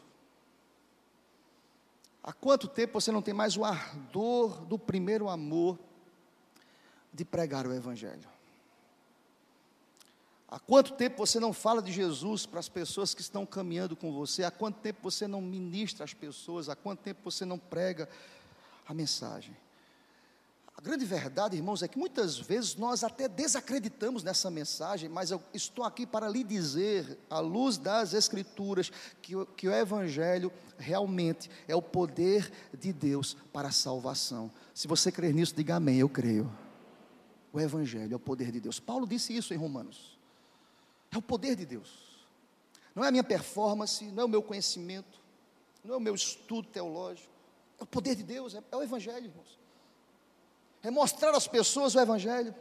Há 2.22 2.35
quanto 2.35 2.68
tempo 2.68 3.00
você 3.00 3.11
não 3.11 3.22
tem 3.22 3.33
mais 3.33 3.57
o 3.57 3.64
ardor 3.64 4.66
do 4.66 4.78
primeiro 4.78 5.26
amor 5.26 5.78
de 7.14 7.24
pregar 7.24 7.66
o 7.66 7.72
Evangelho? 7.72 8.37
Há 10.50 10.58
quanto 10.58 10.94
tempo 10.94 11.18
você 11.18 11.38
não 11.38 11.52
fala 11.52 11.82
de 11.82 11.92
Jesus 11.92 12.46
para 12.46 12.58
as 12.58 12.70
pessoas 12.70 13.12
que 13.12 13.20
estão 13.20 13.44
caminhando 13.44 13.94
com 13.94 14.11
você? 14.11 14.44
Há 14.44 14.50
quanto 14.50 14.80
tempo 14.80 15.00
você 15.02 15.28
não 15.28 15.42
ministra 15.42 16.04
as 16.04 16.14
pessoas? 16.14 16.70
Há 16.70 16.74
quanto 16.74 17.00
tempo 17.00 17.20
você 17.30 17.44
não 17.44 17.58
prega 17.58 18.08
a 18.87 18.94
mensagem? 18.94 19.54
A 20.74 20.80
grande 20.80 21.04
verdade, 21.04 21.56
irmãos, 21.56 21.82
é 21.82 21.88
que 21.88 21.98
muitas 21.98 22.38
vezes 22.38 22.76
nós 22.76 23.04
até 23.04 23.28
desacreditamos 23.28 24.22
nessa 24.22 24.48
mensagem, 24.48 25.08
mas 25.08 25.30
eu 25.30 25.42
estou 25.52 25.84
aqui 25.84 26.06
para 26.06 26.28
lhe 26.28 26.42
dizer, 26.42 27.18
à 27.28 27.40
luz 27.40 27.76
das 27.76 28.14
Escrituras, 28.14 28.90
que, 29.20 29.34
que 29.56 29.68
o 29.68 29.72
Evangelho 29.74 30.50
realmente 30.78 31.50
é 31.66 31.74
o 31.74 31.82
poder 31.82 32.50
de 32.72 32.92
Deus 32.92 33.37
para 33.52 33.68
a 33.68 33.72
salvação. 33.72 34.50
Se 34.72 34.88
você 34.88 35.12
crer 35.12 35.34
nisso, 35.34 35.54
diga 35.54 35.76
amém, 35.76 35.98
eu 35.98 36.08
creio. 36.08 36.50
O 37.52 37.61
Evangelho 37.61 38.14
é 38.14 38.16
o 38.16 38.20
poder 38.20 38.50
de 38.50 38.61
Deus. 38.61 38.80
Paulo 38.80 39.06
disse 39.06 39.37
isso 39.37 39.52
em 39.52 39.56
Romanos. 39.58 40.17
É 41.11 41.16
o 41.18 41.23
poder 41.23 41.57
de 41.57 41.64
Deus. 41.64 42.09
Não 42.94 43.05
é 43.05 43.09
a 43.09 43.11
minha 43.11 43.25
performance, 43.25 44.05
não 44.07 44.23
é 44.23 44.27
o 44.27 44.29
meu 44.29 44.42
conhecimento, 44.42 45.21
não 45.85 45.94
é 45.94 45.97
o 45.99 46.01
meu 46.01 46.14
estudo 46.14 46.68
teológico. 46.68 47.33
É 47.79 47.85
o 47.85 47.87
poder 47.87 48.14
de 48.14 48.23
Deus, 48.23 48.55
é, 48.55 48.62
é 48.71 48.77
o 48.77 48.83
Evangelho, 48.83 49.27
irmãos. 49.27 49.59
É 50.83 50.90
mostrar 50.90 51.35
às 51.35 51.47
pessoas 51.47 51.94
o 51.94 52.01
Evangelho. 52.01 52.55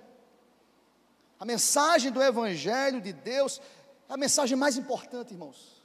A 1.40 1.46
mensagem 1.46 2.12
do 2.12 2.22
Evangelho 2.22 3.02
de 3.02 3.14
Deus 3.14 3.62
é 4.10 4.14
a 4.14 4.18
mensagem 4.18 4.58
mais 4.58 4.78
importante, 4.78 5.34
irmãos. 5.34 5.82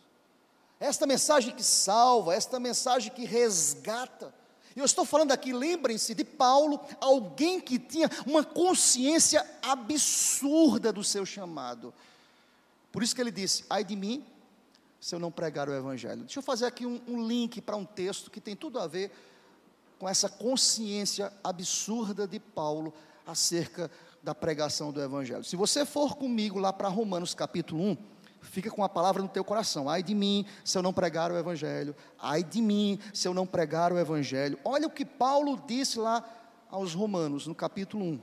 Esta 0.78 1.06
mensagem 1.06 1.54
que 1.54 1.62
salva, 1.62 2.34
esta 2.34 2.58
mensagem 2.58 3.12
que 3.12 3.24
resgata. 3.24 4.34
E 4.74 4.80
eu 4.80 4.84
estou 4.84 5.04
falando 5.04 5.32
aqui, 5.32 5.52
lembrem-se 5.52 6.14
de 6.14 6.24
Paulo, 6.24 6.80
alguém 7.00 7.60
que 7.60 7.78
tinha 7.78 8.10
uma 8.26 8.42
consciência 8.42 9.46
absurda 9.62 10.92
do 10.92 11.04
seu 11.04 11.24
chamado. 11.24 11.92
Por 12.92 13.02
isso 13.02 13.14
que 13.14 13.20
ele 13.20 13.32
disse: 13.32 13.64
ai 13.68 13.82
de 13.82 13.96
mim, 13.96 14.24
se 15.00 15.14
eu 15.14 15.18
não 15.18 15.32
pregar 15.32 15.68
o 15.68 15.74
Evangelho. 15.74 16.20
Deixa 16.20 16.38
eu 16.38 16.42
fazer 16.44 16.66
aqui 16.66 16.86
um, 16.86 17.00
um 17.08 17.26
link 17.26 17.60
para 17.60 17.74
um 17.74 17.84
texto 17.84 18.30
que 18.30 18.40
tem 18.40 18.54
tudo 18.54 18.78
a 18.78 18.86
ver 18.86 19.10
com 19.98 20.08
essa 20.08 20.28
consciência 20.28 21.32
absurda 21.42 22.26
de 22.26 22.38
Paulo 22.38 22.94
acerca 23.26 23.90
da 24.22 24.34
pregação 24.34 24.92
do 24.92 25.02
Evangelho. 25.02 25.42
Se 25.42 25.56
você 25.56 25.84
for 25.84 26.16
comigo 26.16 26.58
lá 26.58 26.72
para 26.72 26.88
Romanos 26.88 27.34
capítulo 27.34 27.82
1, 27.82 27.96
fica 28.42 28.70
com 28.70 28.84
a 28.84 28.88
palavra 28.88 29.22
no 29.22 29.28
teu 29.28 29.42
coração. 29.42 29.88
Ai 29.88 30.02
de 30.04 30.14
mim, 30.14 30.46
se 30.64 30.78
eu 30.78 30.82
não 30.82 30.92
pregar 30.92 31.32
o 31.32 31.36
Evangelho. 31.36 31.96
Ai 32.18 32.44
de 32.44 32.60
mim, 32.60 33.00
se 33.12 33.26
eu 33.26 33.34
não 33.34 33.46
pregar 33.46 33.92
o 33.92 33.98
Evangelho. 33.98 34.58
Olha 34.64 34.86
o 34.86 34.90
que 34.90 35.04
Paulo 35.04 35.60
disse 35.66 35.98
lá 35.98 36.24
aos 36.70 36.94
Romanos, 36.94 37.46
no 37.46 37.54
capítulo 37.54 38.04
1, 38.04 38.20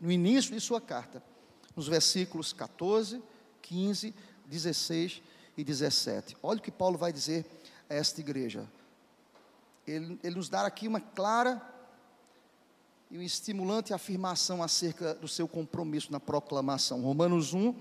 no 0.00 0.10
início 0.10 0.52
de 0.52 0.60
sua 0.60 0.80
carta, 0.80 1.22
nos 1.76 1.86
versículos 1.86 2.52
14 2.52 3.22
15, 3.68 4.14
16 4.46 5.22
e 5.56 5.62
17. 5.62 6.36
Olha 6.42 6.58
o 6.58 6.62
que 6.62 6.70
Paulo 6.70 6.96
vai 6.96 7.12
dizer 7.12 7.44
a 7.88 7.94
esta 7.94 8.20
igreja. 8.20 8.66
Ele, 9.86 10.18
ele 10.22 10.36
nos 10.36 10.48
dá 10.48 10.66
aqui 10.66 10.88
uma 10.88 11.00
clara 11.00 11.60
e 13.10 13.16
uma 13.16 13.24
estimulante 13.24 13.92
afirmação 13.92 14.62
acerca 14.62 15.14
do 15.14 15.28
seu 15.28 15.46
compromisso 15.46 16.10
na 16.10 16.18
proclamação. 16.18 17.02
Romanos 17.02 17.52
1, 17.52 17.74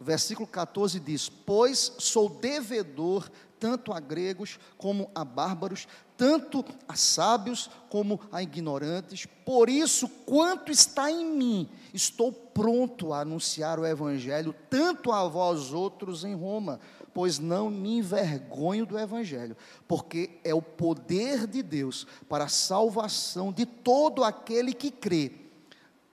versículo 0.00 0.46
14 0.46 1.00
diz: 1.00 1.28
Pois 1.28 1.92
sou 1.98 2.28
devedor 2.28 3.30
tanto 3.58 3.92
a 3.92 4.00
gregos 4.00 4.58
como 4.76 5.10
a 5.14 5.24
bárbaros, 5.24 5.88
tanto 6.16 6.64
a 6.86 6.94
sábios 6.94 7.70
como 7.88 8.20
a 8.30 8.42
ignorantes. 8.42 9.26
Por 9.44 9.68
isso, 9.68 10.08
quanto 10.26 10.70
está 10.70 11.10
em 11.10 11.24
mim, 11.24 11.68
estou 11.92 12.32
pronto 12.32 13.12
a 13.12 13.20
anunciar 13.20 13.78
o 13.78 13.86
evangelho 13.86 14.54
tanto 14.68 15.12
a 15.12 15.26
vós 15.26 15.72
outros 15.72 16.24
em 16.24 16.34
Roma, 16.34 16.80
pois 17.14 17.38
não 17.38 17.70
me 17.70 17.98
envergonho 17.98 18.84
do 18.84 18.98
evangelho, 18.98 19.56
porque 19.88 20.38
é 20.44 20.54
o 20.54 20.62
poder 20.62 21.46
de 21.46 21.62
Deus 21.62 22.06
para 22.28 22.44
a 22.44 22.48
salvação 22.48 23.52
de 23.52 23.64
todo 23.64 24.22
aquele 24.22 24.72
que 24.72 24.90
crê 24.90 25.32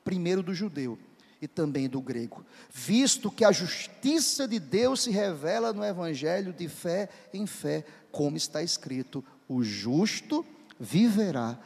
primeiro 0.04 0.44
do 0.44 0.54
judeu 0.54 0.98
e 1.44 1.48
também 1.48 1.90
do 1.90 2.00
grego, 2.00 2.46
visto 2.72 3.30
que 3.30 3.44
a 3.44 3.52
justiça 3.52 4.48
de 4.48 4.60
Deus 4.60 5.04
se 5.04 5.12
revela 5.12 5.74
no 5.74 5.84
evangelho 5.84 6.54
de 6.54 6.70
fé 6.70 7.10
em 7.34 7.46
fé, 7.46 7.84
como 8.14 8.38
está 8.38 8.64
escrito: 8.64 9.22
o 9.46 9.62
justo 9.62 10.46
viverá 10.80 11.60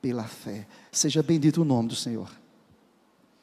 pela 0.00 0.22
fé. 0.22 0.68
Seja 0.92 1.20
bendito 1.20 1.62
o 1.62 1.64
nome 1.64 1.88
do 1.88 1.96
Senhor. 1.96 2.30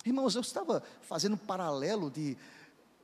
Irmãos, 0.06 0.34
eu 0.34 0.42
estava 0.42 0.82
fazendo 1.02 1.34
um 1.34 1.38
paralelo 1.38 2.10
de 2.10 2.38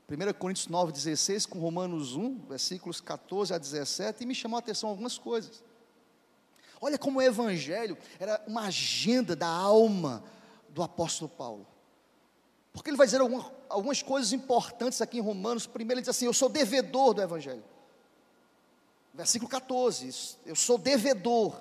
1 0.10 0.34
Coríntios 0.40 0.70
9, 0.70 0.94
16 0.94 1.46
com 1.46 1.60
Romanos 1.60 2.16
1, 2.16 2.46
versículos 2.48 3.02
14 3.02 3.54
a 3.54 3.58
17, 3.58 4.24
e 4.24 4.26
me 4.26 4.34
chamou 4.34 4.56
a 4.56 4.60
atenção 4.60 4.88
algumas 4.90 5.18
coisas. 5.18 5.62
Olha 6.80 6.98
como 6.98 7.20
o 7.20 7.22
Evangelho 7.22 7.98
era 8.18 8.42
uma 8.48 8.62
agenda 8.62 9.36
da 9.36 9.50
alma 9.50 10.24
do 10.70 10.82
apóstolo 10.82 11.28
Paulo. 11.28 11.68
Porque 12.78 12.92
ele 12.92 12.98
vai 12.98 13.08
dizer 13.08 13.20
algumas, 13.20 13.52
algumas 13.68 14.04
coisas 14.04 14.32
importantes 14.34 15.02
aqui 15.02 15.18
em 15.18 15.22
Romanos. 15.22 15.66
Primeiro, 15.66 15.98
ele 15.98 16.02
diz 16.04 16.10
assim: 16.10 16.28
Eu 16.28 16.34
sou 16.34 16.48
devedor 16.48 17.16
do 17.16 17.24
Evangelho. 17.24 17.64
Versículo 19.16 19.50
14: 19.50 20.38
Eu 20.46 20.56
sou 20.56 20.78
devedor. 20.78 21.60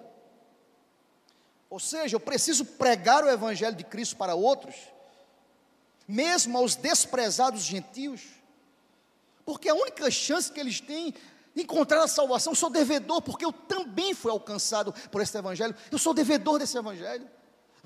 Ou 1.70 1.80
seja, 1.80 2.16
eu 2.16 2.20
preciso 2.20 2.66
pregar 2.66 3.24
o 3.24 3.30
Evangelho 3.30 3.74
de 3.74 3.82
Cristo 3.82 4.14
para 4.16 4.34
outros, 4.34 4.76
mesmo 6.06 6.58
aos 6.58 6.76
desprezados 6.76 7.62
gentios, 7.62 8.20
porque 9.42 9.70
a 9.70 9.74
única 9.74 10.10
chance 10.10 10.52
que 10.52 10.60
eles 10.60 10.82
têm 10.82 11.14
de 11.54 11.62
encontrar 11.62 12.02
a 12.04 12.08
salvação, 12.08 12.52
eu 12.52 12.56
sou 12.56 12.68
devedor, 12.68 13.22
porque 13.22 13.44
eu 13.44 13.52
também 13.52 14.12
fui 14.12 14.30
alcançado 14.30 14.92
por 15.10 15.22
esse 15.22 15.36
Evangelho, 15.36 15.74
eu 15.90 15.98
sou 15.98 16.12
devedor 16.12 16.58
desse 16.58 16.76
Evangelho. 16.76 17.26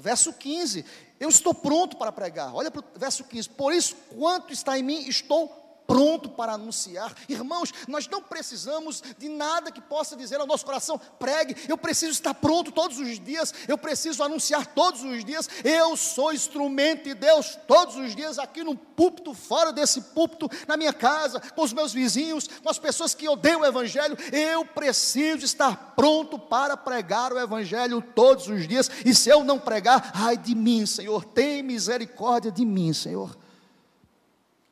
Verso 0.01 0.33
15, 0.33 0.85
eu 1.19 1.29
estou 1.29 1.55
pronto 1.55 1.97
para 1.97 2.11
pregar. 2.11 2.55
Olha 2.55 2.71
para 2.71 2.81
o 2.81 2.85
verso 2.99 3.25
15. 3.25 3.51
Por 3.51 3.73
isso, 3.73 3.95
quanto 4.17 4.53
está 4.53 4.79
em 4.79 4.83
mim, 4.83 5.07
estou 5.09 5.70
pronto 5.91 6.29
para 6.29 6.53
anunciar. 6.53 7.13
Irmãos, 7.29 7.75
nós 7.89 8.07
não 8.07 8.23
precisamos 8.23 9.03
de 9.19 9.29
nada 9.29 9.73
que 9.73 9.81
possa 9.81 10.15
dizer 10.15 10.41
ao 10.41 10.47
nosso 10.47 10.65
coração, 10.65 11.01
pregue. 11.19 11.57
Eu 11.69 11.77
preciso 11.77 12.13
estar 12.13 12.33
pronto 12.33 12.71
todos 12.71 13.01
os 13.01 13.19
dias, 13.19 13.53
eu 13.67 13.77
preciso 13.77 14.23
anunciar 14.23 14.67
todos 14.69 15.03
os 15.03 15.25
dias. 15.25 15.51
Eu 15.65 15.97
sou 15.97 16.33
instrumento 16.33 17.03
de 17.07 17.15
Deus 17.15 17.59
todos 17.67 17.97
os 17.97 18.15
dias, 18.15 18.39
aqui 18.39 18.63
no 18.63 18.77
púlpito, 18.77 19.35
fora 19.35 19.73
desse 19.73 20.01
púlpito, 20.01 20.49
na 20.69 20.77
minha 20.77 20.93
casa, 20.93 21.41
com 21.41 21.63
os 21.63 21.73
meus 21.73 21.93
vizinhos, 21.93 22.47
com 22.63 22.71
as 22.71 22.79
pessoas 22.79 23.13
que 23.13 23.29
odeiam 23.29 23.63
o 23.63 23.67
Evangelho. 23.67 24.17
Eu 24.33 24.65
preciso 24.65 25.45
estar 25.45 25.95
pronto 25.97 26.39
para 26.39 26.77
pregar 26.77 27.33
o 27.33 27.41
Evangelho 27.41 28.01
todos 28.01 28.47
os 28.47 28.69
dias. 28.69 28.89
E 29.05 29.13
se 29.13 29.29
eu 29.29 29.43
não 29.43 29.59
pregar, 29.59 30.13
ai 30.15 30.37
de 30.37 30.55
mim, 30.55 30.87
Senhor, 30.87 31.25
tem 31.25 31.65
misericórdia 31.65 32.53
de 32.53 32.65
mim, 32.65 32.93
Senhor. 32.93 33.37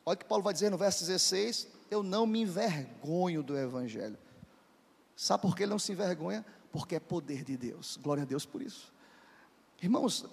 Olha 0.05 0.15
o 0.15 0.17
que 0.17 0.25
Paulo 0.25 0.43
vai 0.43 0.53
dizer 0.53 0.69
no 0.69 0.77
verso 0.77 1.05
16: 1.05 1.67
Eu 1.89 2.03
não 2.03 2.25
me 2.25 2.41
envergonho 2.41 3.43
do 3.43 3.57
Evangelho. 3.57 4.17
Sabe 5.15 5.41
por 5.41 5.55
que 5.55 5.63
ele 5.63 5.71
não 5.71 5.79
se 5.79 5.91
envergonha? 5.91 6.45
Porque 6.71 6.95
é 6.95 6.99
poder 6.99 7.43
de 7.43 7.57
Deus. 7.57 7.97
Glória 8.01 8.23
a 8.23 8.25
Deus 8.25 8.45
por 8.45 8.61
isso. 8.61 8.93
Irmãos, 9.81 10.25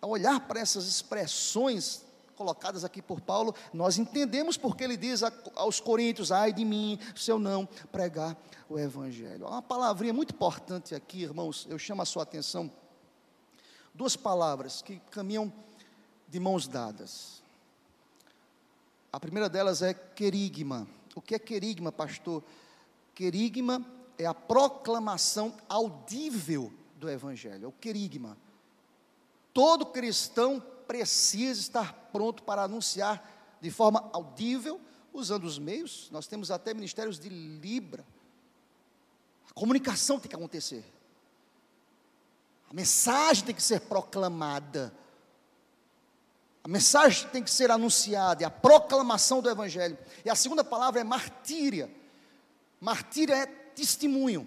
ao 0.00 0.10
olhar 0.10 0.40
para 0.46 0.60
essas 0.60 0.86
expressões 0.86 2.04
colocadas 2.34 2.84
aqui 2.84 3.00
por 3.00 3.20
Paulo, 3.20 3.54
nós 3.72 3.98
entendemos 3.98 4.56
porque 4.56 4.84
ele 4.84 4.96
diz 4.96 5.22
aos 5.54 5.80
coríntios: 5.80 6.32
ai 6.32 6.52
de 6.52 6.64
mim, 6.64 6.98
se 7.14 7.30
eu 7.30 7.38
não 7.38 7.66
pregar 7.90 8.36
o 8.68 8.78
Evangelho. 8.78 9.46
Uma 9.46 9.62
palavrinha 9.62 10.12
muito 10.12 10.34
importante 10.34 10.94
aqui, 10.94 11.22
irmãos, 11.22 11.66
eu 11.68 11.78
chamo 11.78 12.02
a 12.02 12.06
sua 12.06 12.22
atenção. 12.22 12.70
Duas 13.94 14.16
palavras 14.16 14.80
que 14.80 14.98
caminham 15.10 15.52
de 16.26 16.40
mãos 16.40 16.66
dadas. 16.66 17.41
A 19.12 19.20
primeira 19.20 19.48
delas 19.48 19.82
é 19.82 19.92
querigma. 19.92 20.88
O 21.14 21.20
que 21.20 21.34
é 21.34 21.38
querigma, 21.38 21.92
pastor? 21.92 22.42
Querigma 23.14 23.84
é 24.16 24.24
a 24.24 24.32
proclamação 24.32 25.54
audível 25.68 26.72
do 26.96 27.10
Evangelho, 27.10 27.66
é 27.66 27.68
o 27.68 27.72
querigma. 27.72 28.38
Todo 29.52 29.84
cristão 29.84 30.64
precisa 30.86 31.60
estar 31.60 31.92
pronto 32.12 32.42
para 32.42 32.62
anunciar 32.62 33.58
de 33.60 33.70
forma 33.70 34.08
audível, 34.12 34.80
usando 35.12 35.44
os 35.44 35.58
meios. 35.58 36.08
Nós 36.10 36.26
temos 36.26 36.50
até 36.50 36.72
ministérios 36.72 37.18
de 37.18 37.28
Libra. 37.28 38.04
A 39.50 39.52
comunicação 39.52 40.18
tem 40.18 40.30
que 40.30 40.36
acontecer. 40.36 40.84
A 42.70 42.74
mensagem 42.74 43.44
tem 43.44 43.54
que 43.54 43.62
ser 43.62 43.80
proclamada. 43.80 44.94
A 46.64 46.68
mensagem 46.68 47.28
tem 47.28 47.42
que 47.42 47.50
ser 47.50 47.70
anunciada, 47.70 48.44
é 48.44 48.46
a 48.46 48.50
proclamação 48.50 49.42
do 49.42 49.50
Evangelho. 49.50 49.98
E 50.24 50.30
a 50.30 50.34
segunda 50.34 50.62
palavra 50.62 51.00
é 51.00 51.04
martíria. 51.04 51.90
Martíria 52.80 53.34
é 53.34 53.46
testemunho. 53.46 54.46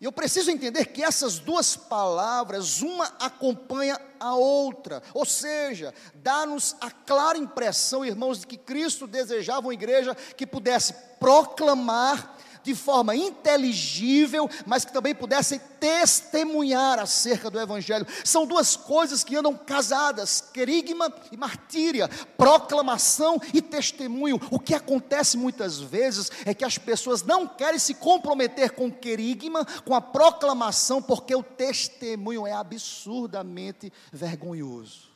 E 0.00 0.04
eu 0.04 0.10
preciso 0.10 0.50
entender 0.50 0.86
que 0.86 1.04
essas 1.04 1.38
duas 1.38 1.76
palavras, 1.76 2.82
uma 2.82 3.04
acompanha 3.20 4.00
a 4.18 4.34
outra, 4.34 5.00
ou 5.14 5.24
seja, 5.24 5.94
dá-nos 6.14 6.74
a 6.80 6.90
clara 6.90 7.38
impressão, 7.38 8.04
irmãos, 8.04 8.40
de 8.40 8.48
que 8.48 8.56
Cristo 8.56 9.06
desejava 9.06 9.68
uma 9.68 9.74
igreja 9.74 10.14
que 10.36 10.44
pudesse 10.44 10.92
proclamar 11.20 12.36
de 12.62 12.74
forma 12.74 13.14
inteligível, 13.14 14.48
mas 14.66 14.84
que 14.84 14.92
também 14.92 15.14
pudessem 15.14 15.60
testemunhar 15.80 16.98
acerca 16.98 17.50
do 17.50 17.58
Evangelho. 17.58 18.06
São 18.24 18.46
duas 18.46 18.76
coisas 18.76 19.24
que 19.24 19.36
andam 19.36 19.56
casadas: 19.56 20.40
querigma 20.40 21.12
e 21.30 21.36
martíria, 21.36 22.08
proclamação 22.36 23.40
e 23.52 23.60
testemunho. 23.60 24.40
O 24.50 24.60
que 24.60 24.74
acontece 24.74 25.36
muitas 25.36 25.80
vezes 25.80 26.30
é 26.44 26.54
que 26.54 26.64
as 26.64 26.78
pessoas 26.78 27.22
não 27.22 27.46
querem 27.46 27.78
se 27.78 27.94
comprometer 27.94 28.72
com 28.72 28.86
o 28.86 28.92
querigma, 28.92 29.64
com 29.84 29.94
a 29.94 30.00
proclamação, 30.00 31.02
porque 31.02 31.34
o 31.34 31.42
testemunho 31.42 32.46
é 32.46 32.52
absurdamente 32.52 33.92
vergonhoso. 34.12 35.10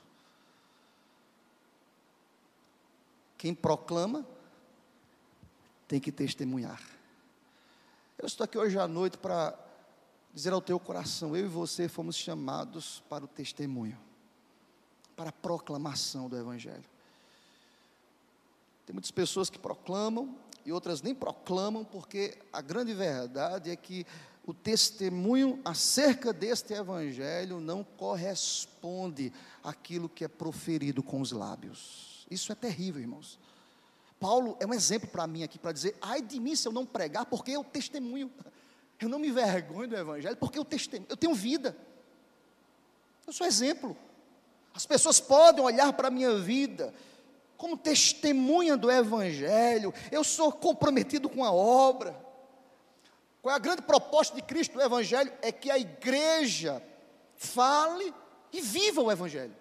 Quem 3.38 3.54
proclama 3.54 4.26
tem 5.86 6.00
que 6.00 6.10
testemunhar. 6.10 6.95
Eu 8.18 8.26
estou 8.26 8.44
aqui 8.46 8.56
hoje 8.56 8.78
à 8.78 8.88
noite 8.88 9.18
para 9.18 9.54
dizer 10.32 10.50
ao 10.54 10.62
teu 10.62 10.80
coração: 10.80 11.36
eu 11.36 11.44
e 11.44 11.48
você 11.48 11.86
fomos 11.86 12.16
chamados 12.16 13.02
para 13.10 13.24
o 13.24 13.28
testemunho, 13.28 13.98
para 15.14 15.28
a 15.28 15.32
proclamação 15.32 16.26
do 16.26 16.36
Evangelho. 16.36 16.84
Tem 18.86 18.94
muitas 18.94 19.10
pessoas 19.10 19.50
que 19.50 19.58
proclamam 19.58 20.34
e 20.64 20.72
outras 20.72 21.02
nem 21.02 21.14
proclamam, 21.14 21.84
porque 21.84 22.38
a 22.50 22.62
grande 22.62 22.94
verdade 22.94 23.70
é 23.70 23.76
que 23.76 24.06
o 24.46 24.54
testemunho 24.54 25.60
acerca 25.62 26.32
deste 26.32 26.72
Evangelho 26.72 27.60
não 27.60 27.84
corresponde 27.84 29.30
àquilo 29.62 30.08
que 30.08 30.24
é 30.24 30.28
proferido 30.28 31.02
com 31.02 31.20
os 31.20 31.32
lábios. 31.32 32.26
Isso 32.30 32.50
é 32.50 32.54
terrível, 32.54 33.02
irmãos. 33.02 33.38
Paulo 34.18 34.56
é 34.60 34.66
um 34.66 34.72
exemplo 34.72 35.08
para 35.08 35.26
mim 35.26 35.42
aqui, 35.42 35.58
para 35.58 35.72
dizer: 35.72 35.96
ai 36.00 36.22
de 36.22 36.40
mim 36.40 36.56
se 36.56 36.66
eu 36.66 36.72
não 36.72 36.86
pregar, 36.86 37.26
porque 37.26 37.52
eu 37.52 37.62
testemunho. 37.62 38.32
Eu 38.98 39.08
não 39.08 39.18
me 39.18 39.30
vergonho 39.30 39.88
do 39.88 39.96
Evangelho, 39.96 40.36
porque 40.36 40.58
eu 40.58 40.64
testemunho, 40.64 41.06
eu 41.10 41.16
tenho 41.16 41.34
vida. 41.34 41.76
Eu 43.26 43.32
sou 43.32 43.46
exemplo. 43.46 43.96
As 44.74 44.86
pessoas 44.86 45.20
podem 45.20 45.62
olhar 45.62 45.92
para 45.92 46.08
a 46.08 46.10
minha 46.10 46.38
vida 46.38 46.94
como 47.56 47.76
testemunha 47.76 48.76
do 48.76 48.90
Evangelho. 48.90 49.92
Eu 50.10 50.24
sou 50.24 50.50
comprometido 50.50 51.28
com 51.28 51.44
a 51.44 51.52
obra. 51.52 52.16
Qual 53.42 53.52
é 53.52 53.56
a 53.56 53.60
grande 53.60 53.82
proposta 53.82 54.34
de 54.34 54.42
Cristo 54.42 54.74
do 54.74 54.82
Evangelho? 54.82 55.32
É 55.42 55.52
que 55.52 55.70
a 55.70 55.78
igreja 55.78 56.82
fale 57.36 58.14
e 58.52 58.60
viva 58.60 59.02
o 59.02 59.12
Evangelho 59.12 59.54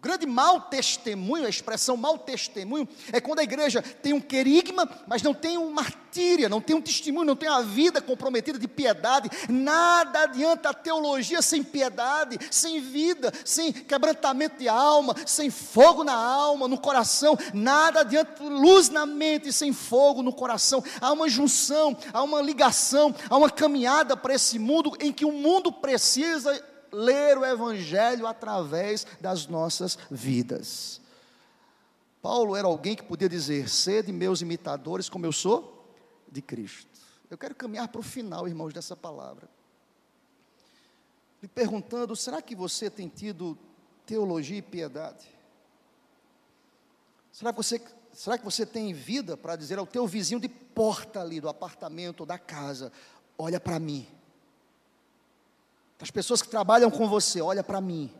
grande 0.00 0.26
mau 0.26 0.60
testemunho, 0.62 1.46
a 1.46 1.48
expressão 1.48 1.96
mau 1.96 2.18
testemunho, 2.18 2.88
é 3.12 3.20
quando 3.20 3.40
a 3.40 3.44
igreja 3.44 3.82
tem 3.82 4.12
um 4.12 4.20
querigma, 4.20 4.88
mas 5.06 5.22
não 5.22 5.34
tem 5.34 5.58
uma 5.58 5.82
martíria, 6.16 6.48
não 6.48 6.60
tem 6.60 6.74
um 6.74 6.80
testemunho, 6.80 7.26
não 7.26 7.36
tem 7.36 7.48
a 7.48 7.60
vida 7.60 8.00
comprometida 8.00 8.58
de 8.58 8.66
piedade. 8.66 9.28
Nada 9.48 10.22
adianta 10.22 10.70
a 10.70 10.74
teologia 10.74 11.42
sem 11.42 11.62
piedade, 11.62 12.38
sem 12.50 12.80
vida, 12.80 13.32
sem 13.44 13.72
quebrantamento 13.72 14.58
de 14.58 14.68
alma, 14.68 15.14
sem 15.26 15.50
fogo 15.50 16.02
na 16.02 16.14
alma, 16.14 16.66
no 16.66 16.78
coração. 16.78 17.36
Nada 17.52 18.00
adianta 18.00 18.42
luz 18.42 18.88
na 18.88 19.04
mente 19.04 19.52
sem 19.52 19.72
fogo 19.72 20.22
no 20.22 20.32
coração. 20.32 20.82
Há 21.00 21.12
uma 21.12 21.28
junção, 21.28 21.96
há 22.12 22.22
uma 22.22 22.40
ligação, 22.40 23.14
há 23.28 23.36
uma 23.36 23.50
caminhada 23.50 24.16
para 24.16 24.34
esse 24.34 24.58
mundo 24.58 24.96
em 25.00 25.12
que 25.12 25.24
o 25.24 25.32
mundo 25.32 25.70
precisa 25.70 26.62
ler 26.92 27.38
o 27.38 27.44
Evangelho 27.44 28.26
através 28.26 29.06
das 29.20 29.46
nossas 29.46 29.98
vidas. 30.10 31.00
Paulo 32.22 32.56
era 32.56 32.66
alguém 32.66 32.96
que 32.96 33.04
podia 33.04 33.28
dizer: 33.28 33.68
sede 33.68 34.12
meus 34.12 34.40
imitadores, 34.40 35.08
como 35.08 35.24
eu 35.24 35.32
sou 35.32 35.94
de 36.28 36.42
Cristo. 36.42 36.90
Eu 37.30 37.38
quero 37.38 37.54
caminhar 37.54 37.88
para 37.88 38.00
o 38.00 38.04
final, 38.04 38.48
irmãos, 38.48 38.72
dessa 38.72 38.96
palavra. 38.96 39.48
lhe 41.40 41.48
perguntando: 41.48 42.16
será 42.16 42.42
que 42.42 42.54
você 42.54 42.90
tem 42.90 43.08
tido 43.08 43.56
teologia 44.04 44.58
e 44.58 44.62
piedade? 44.62 45.26
Será 47.32 47.52
que 47.52 47.56
você, 47.58 47.80
será 48.12 48.38
que 48.38 48.44
você 48.44 48.64
tem 48.64 48.92
vida 48.92 49.36
para 49.36 49.56
dizer 49.56 49.78
ao 49.78 49.86
teu 49.86 50.06
vizinho 50.06 50.40
de 50.40 50.48
porta 50.48 51.20
ali 51.20 51.40
do 51.40 51.48
apartamento 51.48 52.20
ou 52.20 52.26
da 52.26 52.38
casa: 52.38 52.90
olha 53.38 53.60
para 53.60 53.78
mim? 53.78 54.06
Para 55.96 56.04
as 56.04 56.10
pessoas 56.10 56.42
que 56.42 56.48
trabalham 56.48 56.90
com 56.90 57.08
você, 57.08 57.40
olha 57.40 57.64
para 57.64 57.80
mim. 57.80 58.12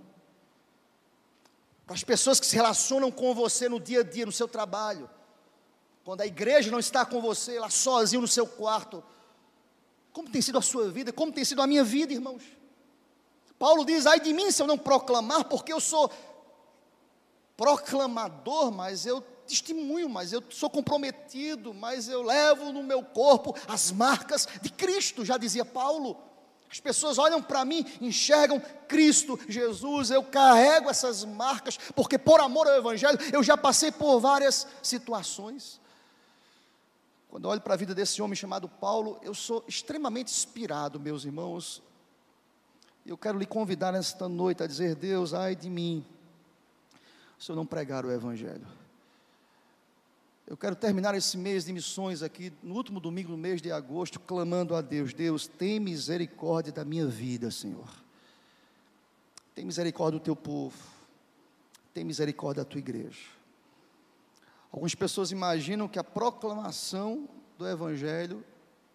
Para 1.84 1.94
as 1.94 2.02
pessoas 2.02 2.40
que 2.40 2.46
se 2.46 2.56
relacionam 2.56 3.10
com 3.10 3.34
você 3.34 3.68
no 3.68 3.78
dia 3.78 4.00
a 4.00 4.02
dia, 4.02 4.26
no 4.26 4.32
seu 4.32 4.48
trabalho. 4.48 5.08
Quando 6.04 6.20
a 6.20 6.26
igreja 6.26 6.70
não 6.70 6.78
está 6.78 7.04
com 7.04 7.20
você, 7.20 7.58
lá 7.58 7.68
sozinho 7.68 8.22
no 8.22 8.28
seu 8.28 8.46
quarto. 8.46 9.02
Como 10.12 10.30
tem 10.30 10.40
sido 10.40 10.58
a 10.58 10.62
sua 10.62 10.90
vida? 10.90 11.12
Como 11.12 11.32
tem 11.32 11.44
sido 11.44 11.60
a 11.60 11.66
minha 11.66 11.84
vida, 11.84 12.12
irmãos? 12.12 12.42
Paulo 13.58 13.84
diz: 13.84 14.06
ai 14.06 14.20
de 14.20 14.32
mim 14.32 14.50
se 14.50 14.62
eu 14.62 14.66
não 14.66 14.78
proclamar, 14.78 15.44
porque 15.44 15.72
eu 15.72 15.80
sou 15.80 16.10
proclamador, 17.56 18.70
mas 18.70 19.06
eu 19.06 19.20
testemunho, 19.20 20.08
mas 20.08 20.32
eu 20.32 20.42
sou 20.50 20.68
comprometido, 20.68 21.72
mas 21.72 22.08
eu 22.08 22.22
levo 22.22 22.72
no 22.72 22.82
meu 22.82 23.02
corpo 23.02 23.54
as 23.68 23.92
marcas 23.92 24.46
de 24.60 24.70
Cristo, 24.70 25.24
já 25.24 25.38
dizia 25.38 25.64
Paulo. 25.64 26.25
As 26.70 26.80
pessoas 26.80 27.18
olham 27.18 27.42
para 27.42 27.64
mim, 27.64 27.86
enxergam 28.00 28.60
Cristo, 28.88 29.38
Jesus, 29.48 30.10
eu 30.10 30.22
carrego 30.22 30.90
essas 30.90 31.24
marcas, 31.24 31.78
porque 31.94 32.18
por 32.18 32.40
amor 32.40 32.66
ao 32.66 32.74
Evangelho 32.74 33.18
eu 33.32 33.42
já 33.42 33.56
passei 33.56 33.92
por 33.92 34.18
várias 34.20 34.66
situações. 34.82 35.80
Quando 37.28 37.46
olho 37.46 37.60
para 37.60 37.74
a 37.74 37.76
vida 37.76 37.94
desse 37.94 38.20
homem 38.22 38.34
chamado 38.34 38.68
Paulo, 38.68 39.18
eu 39.22 39.34
sou 39.34 39.64
extremamente 39.68 40.32
inspirado, 40.32 40.98
meus 40.98 41.24
irmãos. 41.24 41.82
Eu 43.04 43.16
quero 43.16 43.38
lhe 43.38 43.46
convidar 43.46 43.92
nesta 43.92 44.28
noite 44.28 44.62
a 44.62 44.66
dizer: 44.66 44.94
Deus, 44.94 45.34
ai 45.34 45.54
de 45.54 45.70
mim, 45.70 46.04
se 47.38 47.50
eu 47.50 47.56
não 47.56 47.66
pregar 47.66 48.04
o 48.04 48.10
Evangelho. 48.10 48.66
Eu 50.46 50.56
quero 50.56 50.76
terminar 50.76 51.14
esse 51.16 51.36
mês 51.36 51.64
de 51.64 51.72
missões 51.72 52.22
aqui, 52.22 52.52
no 52.62 52.74
último 52.76 53.00
domingo 53.00 53.32
do 53.32 53.36
mês 53.36 53.60
de 53.60 53.72
agosto, 53.72 54.20
clamando 54.20 54.76
a 54.76 54.80
Deus: 54.80 55.12
Deus, 55.12 55.48
tem 55.48 55.80
misericórdia 55.80 56.72
da 56.72 56.84
minha 56.84 57.06
vida, 57.06 57.50
Senhor. 57.50 57.88
Tem 59.54 59.64
misericórdia 59.64 60.20
do 60.20 60.22
teu 60.22 60.36
povo. 60.36 60.76
Tem 61.92 62.04
misericórdia 62.04 62.62
da 62.62 62.68
tua 62.68 62.78
igreja. 62.78 63.26
Algumas 64.70 64.94
pessoas 64.94 65.32
imaginam 65.32 65.88
que 65.88 65.98
a 65.98 66.04
proclamação 66.04 67.28
do 67.58 67.66
Evangelho 67.66 68.44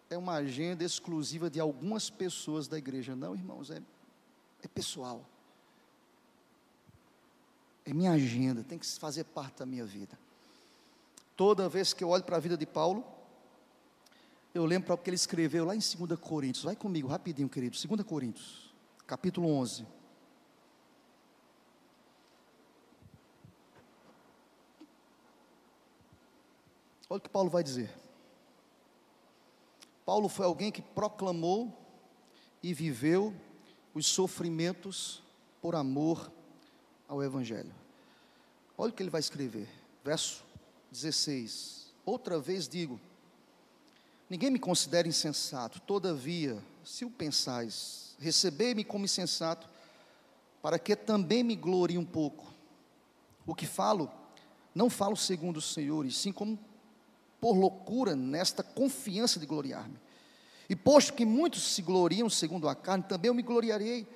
é 0.08 0.16
uma 0.16 0.34
agenda 0.34 0.84
exclusiva 0.84 1.50
de 1.50 1.60
algumas 1.60 2.08
pessoas 2.08 2.68
da 2.68 2.78
igreja. 2.78 3.14
Não, 3.14 3.34
irmãos, 3.34 3.70
é, 3.70 3.82
é 4.62 4.68
pessoal. 4.68 5.26
É 7.84 7.92
minha 7.92 8.12
agenda, 8.12 8.62
tem 8.62 8.78
que 8.78 8.86
fazer 8.86 9.24
parte 9.24 9.58
da 9.58 9.66
minha 9.66 9.84
vida. 9.84 10.16
Toda 11.42 11.68
vez 11.68 11.92
que 11.92 12.04
eu 12.04 12.08
olho 12.10 12.22
para 12.22 12.36
a 12.36 12.38
vida 12.38 12.56
de 12.56 12.64
Paulo, 12.64 13.04
eu 14.54 14.64
lembro 14.64 14.86
para 14.86 14.94
o 14.94 14.98
que 14.98 15.10
ele 15.10 15.16
escreveu 15.16 15.64
lá 15.64 15.74
em 15.74 15.80
2 15.80 16.20
Coríntios. 16.20 16.64
Vai 16.64 16.76
comigo, 16.76 17.08
rapidinho, 17.08 17.48
querido. 17.48 17.76
2 17.76 18.06
Coríntios, 18.06 18.72
capítulo 19.08 19.48
11. 19.48 19.84
Olha 27.10 27.18
o 27.18 27.20
que 27.20 27.28
Paulo 27.28 27.50
vai 27.50 27.64
dizer. 27.64 27.90
Paulo 30.06 30.28
foi 30.28 30.46
alguém 30.46 30.70
que 30.70 30.80
proclamou 30.80 31.76
e 32.62 32.72
viveu 32.72 33.34
os 33.92 34.06
sofrimentos 34.06 35.20
por 35.60 35.74
amor 35.74 36.30
ao 37.08 37.20
Evangelho. 37.20 37.74
Olha 38.78 38.92
o 38.92 38.94
que 38.94 39.02
ele 39.02 39.10
vai 39.10 39.18
escrever, 39.18 39.68
verso 40.04 40.51
16. 40.92 41.86
Outra 42.04 42.38
vez 42.38 42.68
digo: 42.68 43.00
ninguém 44.28 44.50
me 44.50 44.58
considera 44.58 45.08
insensato, 45.08 45.80
todavia, 45.80 46.62
se 46.84 47.04
o 47.04 47.10
pensais, 47.10 48.14
recebei-me 48.18 48.84
como 48.84 49.06
insensato, 49.06 49.66
para 50.60 50.78
que 50.78 50.94
também 50.94 51.42
me 51.42 51.56
glorie 51.56 51.98
um 51.98 52.04
pouco. 52.04 52.52
O 53.46 53.54
que 53.54 53.66
falo, 53.66 54.10
não 54.74 54.90
falo 54.90 55.16
segundo 55.16 55.56
o 55.56 55.62
Senhor, 55.62 56.04
e 56.06 56.12
sim 56.12 56.30
como 56.30 56.58
por 57.40 57.56
loucura 57.56 58.14
nesta 58.14 58.62
confiança 58.62 59.40
de 59.40 59.46
gloriar-me. 59.46 59.98
E 60.68 60.76
posto 60.76 61.14
que 61.14 61.24
muitos 61.24 61.74
se 61.74 61.82
gloriam 61.82 62.30
segundo 62.30 62.68
a 62.68 62.74
carne, 62.74 63.04
também 63.08 63.28
eu 63.28 63.34
me 63.34 63.42
gloriarei, 63.42 64.06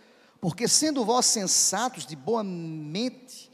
porque 0.40 0.68
sendo 0.68 1.04
vós 1.04 1.26
sensatos 1.26 2.06
de 2.06 2.14
boa 2.14 2.44
mente, 2.44 3.50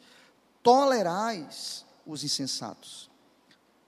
tolerais 0.63 1.87
os 2.07 2.23
insensatos. 2.23 3.12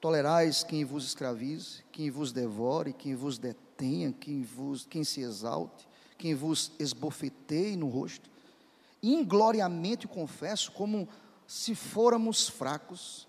Tolerais 0.04 0.62
quem 0.62 0.84
vos 0.84 1.02
escravize, 1.02 1.82
quem 1.90 2.10
vos 2.10 2.30
devore, 2.30 2.92
quem 2.92 3.14
vos 3.14 3.38
detenha, 3.38 4.12
quem, 4.12 4.42
vos, 4.42 4.84
quem 4.84 5.02
se 5.02 5.22
exalte, 5.22 5.88
quem 6.18 6.34
vos 6.34 6.72
esbofeteie 6.78 7.74
no 7.74 7.88
rosto. 7.88 8.28
Ingloriamente 9.02 10.06
confesso, 10.06 10.70
como 10.72 11.08
se 11.46 11.74
fôramos 11.74 12.50
fracos, 12.50 13.26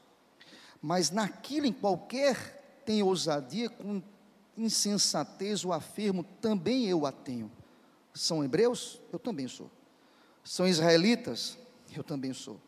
mas 0.81 1.11
naquilo 1.11 1.65
em 1.65 1.71
qualquer 1.71 2.81
tem 2.85 3.01
ousadia, 3.01 3.69
com 3.69 4.03
insensatez 4.57 5.63
o 5.63 5.71
afirmo, 5.71 6.25
também 6.41 6.87
eu 6.87 7.05
a 7.05 7.11
tenho. 7.13 7.49
São 8.13 8.43
hebreus? 8.43 8.99
Eu 9.13 9.19
também 9.19 9.47
sou. 9.47 9.71
São 10.43 10.67
israelitas? 10.67 11.57
Eu 11.95 12.03
também 12.03 12.33
sou. 12.33 12.59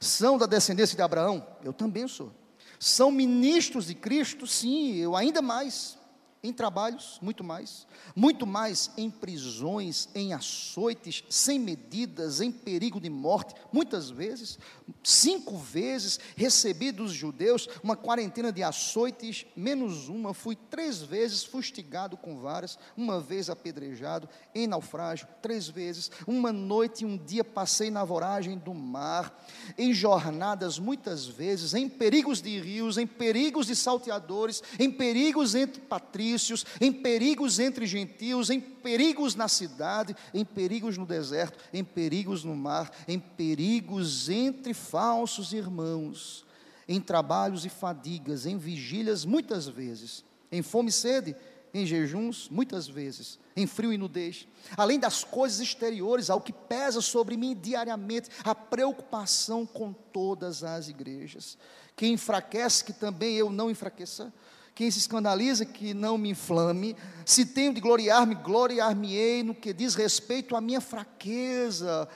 São 0.00 0.38
da 0.38 0.46
descendência 0.46 0.94
de 0.94 1.02
Abraão? 1.02 1.44
Eu 1.64 1.72
também 1.72 2.06
sou. 2.06 2.32
São 2.78 3.10
ministros 3.10 3.86
de 3.86 3.94
Cristo? 3.94 4.46
Sim, 4.46 4.96
eu 4.96 5.16
ainda 5.16 5.40
mais. 5.40 5.98
Em 6.46 6.52
trabalhos, 6.52 7.18
muito 7.20 7.42
mais. 7.42 7.88
Muito 8.14 8.46
mais 8.46 8.92
em 8.96 9.10
prisões, 9.10 10.08
em 10.14 10.32
açoites, 10.32 11.24
sem 11.28 11.58
medidas, 11.58 12.40
em 12.40 12.52
perigo 12.52 13.00
de 13.00 13.10
morte. 13.10 13.52
Muitas 13.72 14.10
vezes, 14.10 14.56
cinco 15.02 15.58
vezes, 15.58 16.20
recebi 16.36 16.92
dos 16.92 17.10
judeus 17.12 17.68
uma 17.82 17.96
quarentena 17.96 18.52
de 18.52 18.62
açoites, 18.62 19.44
menos 19.56 20.08
uma. 20.08 20.32
Fui 20.32 20.54
três 20.54 21.02
vezes 21.02 21.42
fustigado 21.42 22.16
com 22.16 22.38
varas, 22.38 22.78
uma 22.96 23.20
vez 23.20 23.50
apedrejado, 23.50 24.28
em 24.54 24.68
naufrágio, 24.68 25.26
três 25.42 25.66
vezes. 25.68 26.12
Uma 26.28 26.52
noite 26.52 27.02
e 27.02 27.06
um 27.06 27.16
dia 27.16 27.42
passei 27.42 27.90
na 27.90 28.04
voragem 28.04 28.56
do 28.56 28.72
mar, 28.72 29.36
em 29.76 29.92
jornadas, 29.92 30.78
muitas 30.78 31.26
vezes, 31.26 31.74
em 31.74 31.88
perigos 31.88 32.40
de 32.40 32.60
rios, 32.60 32.98
em 32.98 33.06
perigos 33.06 33.66
de 33.66 33.74
salteadores, 33.74 34.62
em 34.78 34.92
perigos 34.92 35.56
entre 35.56 35.80
patrícios, 35.80 36.35
em 36.80 36.92
perigos 36.92 37.58
entre 37.58 37.86
gentios, 37.86 38.50
em 38.50 38.60
perigos 38.60 39.34
na 39.34 39.48
cidade, 39.48 40.14
em 40.32 40.44
perigos 40.44 40.96
no 40.96 41.06
deserto, 41.06 41.58
em 41.72 41.82
perigos 41.82 42.44
no 42.44 42.54
mar, 42.54 42.90
em 43.08 43.18
perigos 43.18 44.28
entre 44.28 44.74
falsos 44.74 45.52
irmãos, 45.52 46.44
em 46.88 47.00
trabalhos 47.00 47.64
e 47.64 47.68
fadigas, 47.68 48.46
em 48.46 48.56
vigílias 48.56 49.24
muitas 49.24 49.66
vezes, 49.66 50.24
em 50.50 50.62
fome 50.62 50.90
e 50.90 50.92
sede, 50.92 51.36
em 51.74 51.84
jejuns 51.84 52.48
muitas 52.48 52.88
vezes, 52.88 53.38
em 53.54 53.66
frio 53.66 53.92
e 53.92 53.98
nudez, 53.98 54.46
além 54.76 54.98
das 54.98 55.24
coisas 55.24 55.60
exteriores, 55.60 56.30
ao 56.30 56.40
que 56.40 56.52
pesa 56.52 57.00
sobre 57.00 57.36
mim 57.36 57.54
diariamente, 57.54 58.30
a 58.44 58.54
preocupação 58.54 59.66
com 59.66 59.92
todas 59.92 60.64
as 60.64 60.88
igrejas. 60.88 61.58
Quem 61.94 62.14
enfraquece, 62.14 62.84
que 62.84 62.92
também 62.92 63.34
eu 63.36 63.50
não 63.50 63.70
enfraqueça. 63.70 64.32
Quem 64.76 64.90
se 64.90 64.98
escandaliza, 64.98 65.64
que 65.64 65.94
não 65.94 66.18
me 66.18 66.28
inflame. 66.28 66.94
Se 67.24 67.46
tenho 67.46 67.72
de 67.72 67.80
gloriar-me, 67.80 68.34
gloriar-me-ei 68.34 69.42
no 69.42 69.54
que 69.54 69.72
diz 69.72 69.94
respeito 69.94 70.54
à 70.54 70.60
minha 70.60 70.82
fraqueza. 70.82 72.06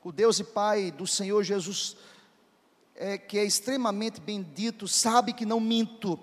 O 0.00 0.12
Deus 0.12 0.38
e 0.38 0.44
Pai 0.44 0.92
do 0.92 1.08
Senhor 1.08 1.42
Jesus, 1.42 1.96
é, 2.94 3.18
que 3.18 3.36
é 3.36 3.44
extremamente 3.44 4.20
bendito, 4.20 4.86
sabe 4.86 5.32
que 5.32 5.44
não 5.44 5.58
minto. 5.58 6.16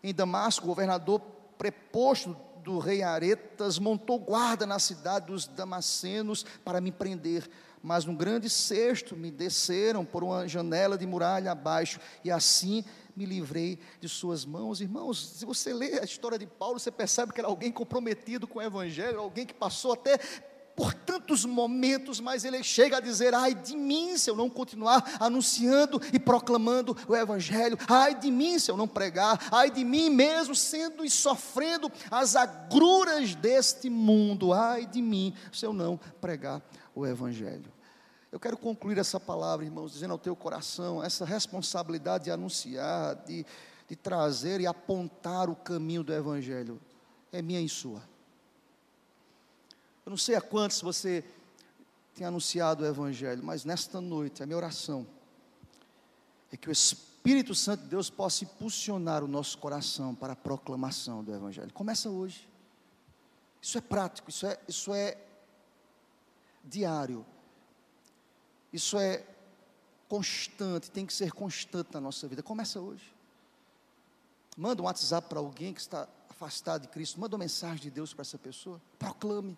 Em 0.00 0.14
Damasco, 0.14 0.64
o 0.64 0.68
governador 0.68 1.20
preposto 1.58 2.36
do 2.62 2.78
rei 2.78 3.02
Aretas 3.02 3.80
montou 3.80 4.20
guarda 4.20 4.64
na 4.64 4.78
cidade 4.78 5.26
dos 5.26 5.48
Damascenos 5.48 6.46
para 6.64 6.80
me 6.80 6.92
prender 6.92 7.50
mas 7.86 8.04
num 8.04 8.16
grande 8.16 8.50
cesto 8.50 9.14
me 9.14 9.30
desceram 9.30 10.04
por 10.04 10.24
uma 10.24 10.48
janela 10.48 10.98
de 10.98 11.06
muralha 11.06 11.52
abaixo, 11.52 12.00
e 12.24 12.32
assim 12.32 12.84
me 13.16 13.24
livrei 13.24 13.78
de 14.00 14.08
suas 14.08 14.44
mãos. 14.44 14.80
Irmãos, 14.80 15.26
se 15.38 15.46
você 15.46 15.72
lê 15.72 15.98
a 15.98 16.04
história 16.04 16.38
de 16.38 16.46
Paulo, 16.46 16.78
você 16.78 16.90
percebe 16.90 17.32
que 17.32 17.40
era 17.40 17.48
alguém 17.48 17.72
comprometido 17.72 18.46
com 18.46 18.58
o 18.58 18.62
Evangelho, 18.62 19.18
alguém 19.18 19.46
que 19.46 19.54
passou 19.54 19.92
até 19.92 20.18
por 20.76 20.92
tantos 20.92 21.46
momentos, 21.46 22.20
mas 22.20 22.44
ele 22.44 22.62
chega 22.62 22.98
a 22.98 23.00
dizer: 23.00 23.32
ai 23.32 23.54
de 23.54 23.74
mim 23.74 24.18
se 24.18 24.28
eu 24.28 24.36
não 24.36 24.50
continuar 24.50 25.16
anunciando 25.18 26.00
e 26.12 26.18
proclamando 26.18 26.94
o 27.08 27.16
Evangelho, 27.16 27.78
ai 27.88 28.14
de 28.14 28.30
mim 28.30 28.58
se 28.58 28.70
eu 28.70 28.76
não 28.76 28.86
pregar, 28.86 29.48
ai 29.50 29.70
de 29.70 29.82
mim 29.82 30.10
mesmo 30.10 30.54
sendo 30.54 31.02
e 31.02 31.08
sofrendo 31.08 31.90
as 32.10 32.36
agruras 32.36 33.34
deste 33.34 33.88
mundo, 33.88 34.52
ai 34.52 34.84
de 34.84 35.00
mim 35.00 35.32
se 35.50 35.64
eu 35.64 35.72
não 35.72 35.98
pregar 36.20 36.62
o 36.94 37.06
Evangelho. 37.06 37.75
Eu 38.30 38.40
quero 38.40 38.56
concluir 38.56 38.98
essa 38.98 39.20
palavra, 39.20 39.64
irmãos, 39.64 39.92
dizendo 39.92 40.12
ao 40.12 40.18
teu 40.18 40.34
coração 40.34 41.02
essa 41.02 41.24
responsabilidade 41.24 42.24
de 42.24 42.30
anunciar, 42.30 43.14
de, 43.24 43.46
de 43.88 43.96
trazer 43.96 44.60
e 44.60 44.66
apontar 44.66 45.48
o 45.48 45.56
caminho 45.56 46.02
do 46.02 46.12
Evangelho, 46.12 46.80
é 47.32 47.40
minha 47.40 47.60
e 47.60 47.68
sua. 47.68 48.02
Eu 50.04 50.10
não 50.10 50.16
sei 50.16 50.34
a 50.34 50.40
quantos 50.40 50.80
você 50.80 51.24
tem 52.14 52.26
anunciado 52.26 52.82
o 52.82 52.86
Evangelho, 52.86 53.42
mas 53.44 53.64
nesta 53.64 54.00
noite, 54.00 54.42
a 54.42 54.46
minha 54.46 54.56
oração 54.56 55.06
é 56.50 56.56
que 56.56 56.68
o 56.68 56.72
Espírito 56.72 57.54
Santo 57.54 57.82
de 57.82 57.88
Deus 57.88 58.08
possa 58.08 58.44
impulsionar 58.44 59.24
o 59.24 59.28
nosso 59.28 59.58
coração 59.58 60.14
para 60.14 60.32
a 60.32 60.36
proclamação 60.36 61.22
do 61.22 61.34
Evangelho. 61.34 61.72
Começa 61.72 62.08
hoje. 62.08 62.48
Isso 63.60 63.76
é 63.78 63.80
prático, 63.80 64.30
isso 64.30 64.46
é, 64.46 64.58
isso 64.68 64.94
é 64.94 65.18
diário. 66.64 67.26
Isso 68.72 68.98
é 68.98 69.24
constante, 70.08 70.90
tem 70.90 71.06
que 71.06 71.12
ser 71.12 71.32
constante 71.32 71.90
na 71.92 72.00
nossa 72.00 72.26
vida. 72.28 72.42
Começa 72.42 72.80
hoje. 72.80 73.14
Manda 74.56 74.82
um 74.82 74.86
WhatsApp 74.86 75.28
para 75.28 75.38
alguém 75.38 75.74
que 75.74 75.80
está 75.80 76.08
afastado 76.30 76.82
de 76.82 76.88
Cristo, 76.88 77.20
manda 77.20 77.34
uma 77.34 77.44
mensagem 77.44 77.82
de 77.82 77.90
Deus 77.90 78.12
para 78.12 78.22
essa 78.22 78.38
pessoa. 78.38 78.80
Proclame, 78.98 79.56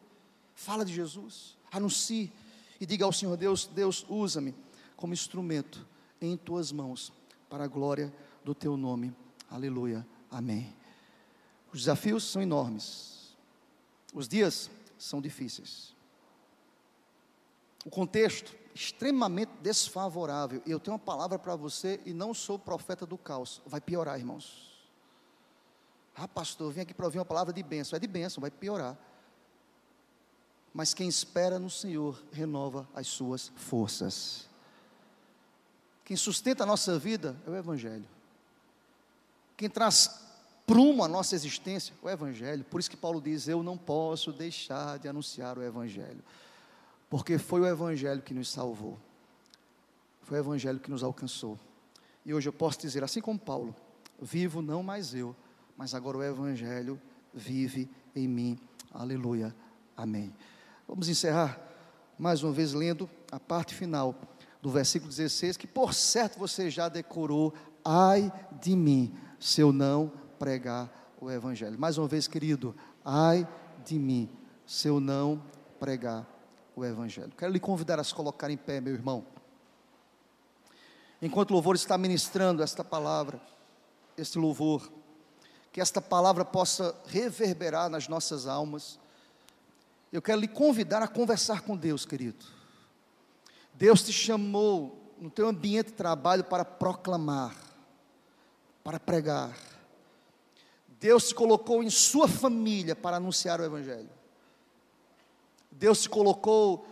fala 0.54 0.84
de 0.84 0.92
Jesus, 0.92 1.56
anuncie 1.70 2.32
e 2.80 2.86
diga 2.86 3.04
ao 3.04 3.12
Senhor 3.12 3.36
Deus: 3.36 3.66
Deus, 3.66 4.04
usa-me 4.08 4.54
como 4.96 5.12
instrumento 5.12 5.86
em 6.20 6.36
tuas 6.36 6.72
mãos 6.72 7.12
para 7.48 7.64
a 7.64 7.68
glória 7.68 8.12
do 8.44 8.54
teu 8.54 8.76
nome. 8.76 9.14
Aleluia. 9.50 10.06
Amém. 10.30 10.74
Os 11.72 11.80
desafios 11.80 12.24
são 12.24 12.42
enormes. 12.42 13.36
Os 14.12 14.26
dias 14.28 14.70
são 14.98 15.20
difíceis. 15.20 15.94
O 17.88 17.90
contexto 17.90 18.54
extremamente 18.74 19.50
desfavorável. 19.62 20.60
Eu 20.66 20.78
tenho 20.78 20.92
uma 20.92 20.98
palavra 21.02 21.38
para 21.38 21.56
você 21.56 21.98
e 22.04 22.12
não 22.12 22.34
sou 22.34 22.58
profeta 22.58 23.06
do 23.06 23.16
caos. 23.16 23.62
Vai 23.64 23.80
piorar, 23.80 24.18
irmãos. 24.18 24.78
Ah, 26.14 26.28
pastor, 26.28 26.70
vim 26.70 26.82
aqui 26.82 26.92
para 26.92 27.06
ouvir 27.06 27.18
uma 27.18 27.24
palavra 27.24 27.50
de 27.50 27.62
bênção. 27.62 27.96
É 27.96 27.98
de 27.98 28.06
bênção, 28.06 28.42
vai 28.42 28.50
piorar. 28.50 28.94
Mas 30.74 30.92
quem 30.92 31.08
espera 31.08 31.58
no 31.58 31.70
Senhor 31.70 32.22
renova 32.30 32.86
as 32.94 33.06
suas 33.06 33.50
forças. 33.56 34.46
Quem 36.04 36.14
sustenta 36.14 36.64
a 36.64 36.66
nossa 36.66 36.98
vida 36.98 37.40
é 37.46 37.50
o 37.50 37.56
Evangelho. 37.56 38.04
Quem 39.56 39.70
traz 39.70 40.26
prumo 40.66 41.02
à 41.02 41.08
nossa 41.08 41.34
existência 41.34 41.94
é 42.02 42.06
o 42.06 42.10
Evangelho. 42.10 42.64
Por 42.64 42.80
isso 42.80 42.90
que 42.90 42.98
Paulo 42.98 43.18
diz: 43.18 43.48
Eu 43.48 43.62
não 43.62 43.78
posso 43.78 44.30
deixar 44.30 44.98
de 44.98 45.08
anunciar 45.08 45.56
o 45.56 45.62
Evangelho 45.62 46.22
porque 47.08 47.38
foi 47.38 47.60
o 47.60 47.66
Evangelho 47.66 48.22
que 48.22 48.34
nos 48.34 48.50
salvou, 48.50 48.98
foi 50.22 50.38
o 50.38 50.40
Evangelho 50.40 50.78
que 50.78 50.90
nos 50.90 51.02
alcançou. 51.02 51.58
E 52.24 52.34
hoje 52.34 52.48
eu 52.48 52.52
posso 52.52 52.78
dizer, 52.78 53.02
assim 53.02 53.20
como 53.20 53.38
Paulo, 53.38 53.74
vivo 54.20 54.60
não 54.60 54.82
mais 54.82 55.14
eu, 55.14 55.34
mas 55.76 55.94
agora 55.94 56.18
o 56.18 56.22
Evangelho 56.22 57.00
vive 57.32 57.88
em 58.14 58.28
mim. 58.28 58.58
Aleluia. 58.92 59.54
Amém. 59.96 60.34
Vamos 60.86 61.08
encerrar 61.08 61.58
mais 62.18 62.42
uma 62.42 62.52
vez 62.52 62.72
lendo 62.72 63.08
a 63.30 63.38
parte 63.38 63.74
final 63.74 64.14
do 64.60 64.70
versículo 64.70 65.08
16, 65.10 65.56
que 65.56 65.66
por 65.66 65.94
certo 65.94 66.38
você 66.38 66.68
já 66.68 66.88
decorou. 66.88 67.54
Ai 67.84 68.30
de 68.60 68.74
mim, 68.76 69.16
se 69.38 69.60
eu 69.60 69.72
não 69.72 70.12
pregar 70.38 70.90
o 71.20 71.30
Evangelho. 71.30 71.78
Mais 71.78 71.96
uma 71.96 72.08
vez, 72.08 72.28
querido, 72.28 72.74
ai 73.04 73.46
de 73.84 73.98
mim, 73.98 74.28
se 74.66 74.88
eu 74.88 75.00
não 75.00 75.42
pregar 75.78 76.26
o 76.78 76.84
Evangelho. 76.84 77.32
Quero 77.36 77.52
lhe 77.52 77.60
convidar 77.60 77.98
a 77.98 78.04
se 78.04 78.14
colocar 78.14 78.50
em 78.50 78.56
pé, 78.56 78.80
meu 78.80 78.94
irmão. 78.94 79.24
Enquanto 81.20 81.50
o 81.50 81.54
louvor 81.54 81.74
está 81.74 81.98
ministrando 81.98 82.62
esta 82.62 82.84
palavra, 82.84 83.40
este 84.16 84.38
louvor, 84.38 84.90
que 85.72 85.80
esta 85.80 86.00
palavra 86.00 86.44
possa 86.44 86.94
reverberar 87.06 87.88
nas 87.88 88.08
nossas 88.08 88.46
almas. 88.46 88.98
Eu 90.12 90.22
quero 90.22 90.40
lhe 90.40 90.48
convidar 90.48 91.02
a 91.02 91.08
conversar 91.08 91.62
com 91.62 91.76
Deus, 91.76 92.04
querido. 92.04 92.44
Deus 93.74 94.02
te 94.02 94.12
chamou 94.12 95.14
no 95.20 95.30
teu 95.30 95.48
ambiente 95.48 95.88
de 95.88 95.92
trabalho 95.92 96.44
para 96.44 96.64
proclamar, 96.64 97.54
para 98.82 98.98
pregar. 98.98 99.56
Deus 101.00 101.28
te 101.28 101.34
colocou 101.34 101.82
em 101.82 101.90
sua 101.90 102.26
família 102.26 102.96
para 102.96 103.16
anunciar 103.18 103.60
o 103.60 103.64
Evangelho. 103.64 104.17
Deus 105.78 106.00
se 106.00 106.08
colocou 106.08 106.84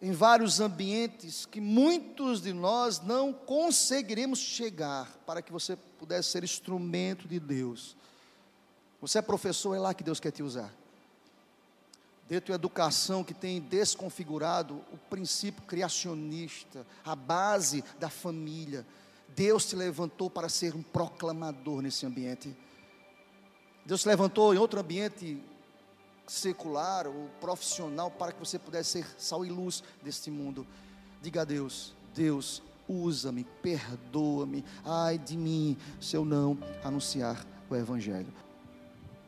em 0.00 0.10
vários 0.10 0.58
ambientes 0.58 1.44
que 1.44 1.60
muitos 1.60 2.40
de 2.40 2.52
nós 2.52 3.00
não 3.00 3.32
conseguiremos 3.32 4.38
chegar 4.38 5.06
para 5.26 5.42
que 5.42 5.52
você 5.52 5.76
pudesse 5.76 6.30
ser 6.30 6.42
instrumento 6.42 7.28
de 7.28 7.38
Deus. 7.38 7.94
Você 9.00 9.18
é 9.18 9.22
professor, 9.22 9.74
é 9.74 9.78
lá 9.78 9.92
que 9.92 10.02
Deus 10.02 10.18
quer 10.18 10.30
te 10.30 10.42
usar. 10.42 10.72
Dentro 12.28 12.48
da 12.48 12.54
educação 12.54 13.22
que 13.22 13.34
tem 13.34 13.60
desconfigurado 13.60 14.82
o 14.92 14.96
princípio 15.10 15.62
criacionista, 15.64 16.86
a 17.04 17.14
base 17.14 17.84
da 17.98 18.08
família. 18.08 18.86
Deus 19.28 19.66
te 19.66 19.76
levantou 19.76 20.30
para 20.30 20.48
ser 20.48 20.74
um 20.74 20.82
proclamador 20.82 21.82
nesse 21.82 22.06
ambiente. 22.06 22.56
Deus 23.84 24.02
te 24.02 24.08
levantou 24.08 24.54
em 24.54 24.58
outro 24.58 24.80
ambiente 24.80 25.42
secular 26.32 27.06
ou 27.06 27.28
profissional 27.40 28.10
para 28.10 28.32
que 28.32 28.38
você 28.38 28.58
pudesse 28.58 28.90
ser 28.90 29.06
sal 29.18 29.44
e 29.44 29.50
luz 29.50 29.84
deste 30.02 30.30
mundo. 30.30 30.66
Diga 31.20 31.42
a 31.42 31.44
Deus: 31.44 31.94
Deus, 32.14 32.62
usa-me, 32.88 33.44
perdoa-me, 33.62 34.64
ai 34.82 35.18
de 35.18 35.36
mim 35.36 35.76
se 36.00 36.16
eu 36.16 36.24
não 36.24 36.58
anunciar 36.82 37.44
o 37.68 37.76
Evangelho. 37.76 38.32